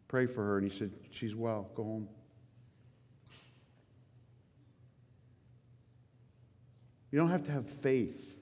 pray 0.08 0.26
for 0.26 0.44
her? 0.44 0.58
And 0.58 0.70
he 0.70 0.78
said, 0.78 0.90
She's 1.10 1.34
well. 1.34 1.70
Go 1.74 1.84
home. 1.84 2.08
You 7.14 7.20
don't 7.20 7.30
have 7.30 7.44
to 7.44 7.52
have 7.52 7.70
faith. 7.70 8.36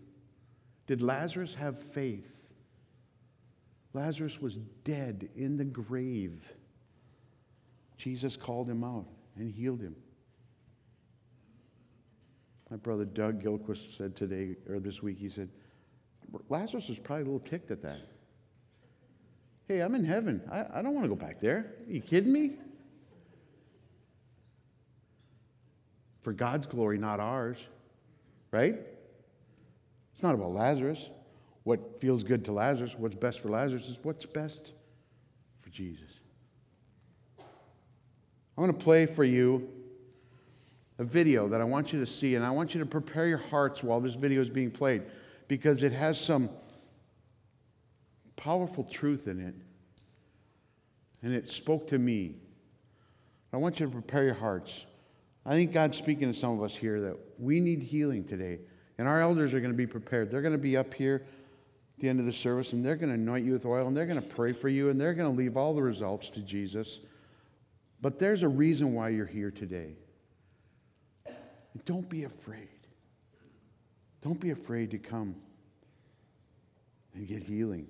Did 0.86 1.02
Lazarus 1.02 1.54
have 1.56 1.78
faith? 1.78 2.54
Lazarus 3.92 4.40
was 4.40 4.56
dead 4.82 5.28
in 5.36 5.58
the 5.58 5.64
grave. 5.64 6.50
Jesus 7.98 8.34
called 8.34 8.70
him 8.70 8.82
out 8.82 9.04
and 9.36 9.50
healed 9.50 9.82
him. 9.82 9.94
My 12.70 12.78
brother 12.78 13.04
Doug 13.04 13.42
Gilquist 13.42 13.98
said 13.98 14.16
today, 14.16 14.56
or 14.66 14.80
this 14.80 15.02
week, 15.02 15.18
he 15.18 15.28
said, 15.28 15.50
Lazarus 16.48 16.88
was 16.88 16.98
probably 16.98 17.24
a 17.24 17.26
little 17.26 17.40
ticked 17.40 17.70
at 17.70 17.82
that. 17.82 18.00
Hey, 19.68 19.80
I'm 19.80 19.94
in 19.94 20.06
heaven. 20.06 20.40
I, 20.50 20.78
I 20.78 20.80
don't 20.80 20.94
want 20.94 21.04
to 21.04 21.10
go 21.10 21.14
back 21.14 21.40
there. 21.40 21.74
Are 21.86 21.92
you 21.92 22.00
kidding 22.00 22.32
me? 22.32 22.52
For 26.22 26.32
God's 26.32 26.66
glory, 26.66 26.96
not 26.96 27.20
ours 27.20 27.58
right? 28.52 28.76
It's 30.14 30.22
not 30.22 30.34
about 30.34 30.52
Lazarus. 30.52 31.08
What 31.64 32.00
feels 32.00 32.22
good 32.22 32.44
to 32.44 32.52
Lazarus, 32.52 32.94
what's 32.96 33.14
best 33.14 33.40
for 33.40 33.48
Lazarus, 33.48 33.88
is 33.88 33.98
what's 34.02 34.26
best 34.26 34.72
for 35.60 35.70
Jesus. 35.70 36.10
I'm 37.38 38.64
going 38.64 38.76
to 38.76 38.84
play 38.84 39.06
for 39.06 39.24
you 39.24 39.68
a 40.98 41.04
video 41.04 41.48
that 41.48 41.60
I 41.60 41.64
want 41.64 41.92
you 41.92 42.00
to 42.00 42.06
see, 42.06 42.34
and 42.34 42.44
I 42.44 42.50
want 42.50 42.74
you 42.74 42.80
to 42.80 42.86
prepare 42.86 43.26
your 43.26 43.38
hearts 43.38 43.82
while 43.82 44.00
this 44.00 44.14
video 44.14 44.40
is 44.40 44.50
being 44.50 44.70
played 44.70 45.02
because 45.48 45.82
it 45.82 45.92
has 45.92 46.20
some 46.20 46.50
powerful 48.36 48.84
truth 48.84 49.26
in 49.26 49.40
it. 49.40 49.54
And 51.22 51.34
it 51.34 51.48
spoke 51.48 51.86
to 51.88 51.98
me. 51.98 52.36
I 53.52 53.56
want 53.56 53.80
you 53.80 53.86
to 53.86 53.92
prepare 53.92 54.24
your 54.24 54.34
hearts. 54.34 54.84
I 55.44 55.54
think 55.54 55.72
God's 55.72 55.96
speaking 55.96 56.32
to 56.32 56.38
some 56.38 56.58
of 56.58 56.62
us 56.62 56.76
here 56.76 57.00
that 57.00 57.16
we 57.38 57.60
need 57.60 57.82
healing 57.82 58.24
today. 58.24 58.60
And 58.98 59.08
our 59.08 59.20
elders 59.20 59.52
are 59.54 59.60
going 59.60 59.72
to 59.72 59.76
be 59.76 59.86
prepared. 59.86 60.30
They're 60.30 60.42
going 60.42 60.52
to 60.52 60.58
be 60.58 60.76
up 60.76 60.94
here 60.94 61.24
at 61.96 62.00
the 62.00 62.08
end 62.08 62.20
of 62.20 62.26
the 62.26 62.32
service 62.32 62.72
and 62.72 62.84
they're 62.84 62.96
going 62.96 63.08
to 63.08 63.14
anoint 63.14 63.44
you 63.44 63.52
with 63.52 63.66
oil 63.66 63.88
and 63.88 63.96
they're 63.96 64.06
going 64.06 64.20
to 64.20 64.28
pray 64.28 64.52
for 64.52 64.68
you 64.68 64.90
and 64.90 65.00
they're 65.00 65.14
going 65.14 65.30
to 65.30 65.36
leave 65.36 65.56
all 65.56 65.74
the 65.74 65.82
results 65.82 66.28
to 66.30 66.40
Jesus. 66.40 67.00
But 68.00 68.18
there's 68.18 68.42
a 68.42 68.48
reason 68.48 68.92
why 68.92 69.08
you're 69.08 69.26
here 69.26 69.50
today. 69.50 69.96
Don't 71.84 72.08
be 72.08 72.24
afraid. 72.24 72.68
Don't 74.20 74.38
be 74.38 74.50
afraid 74.50 74.90
to 74.92 74.98
come 74.98 75.34
and 77.14 77.26
get 77.26 77.42
healing. 77.42 77.88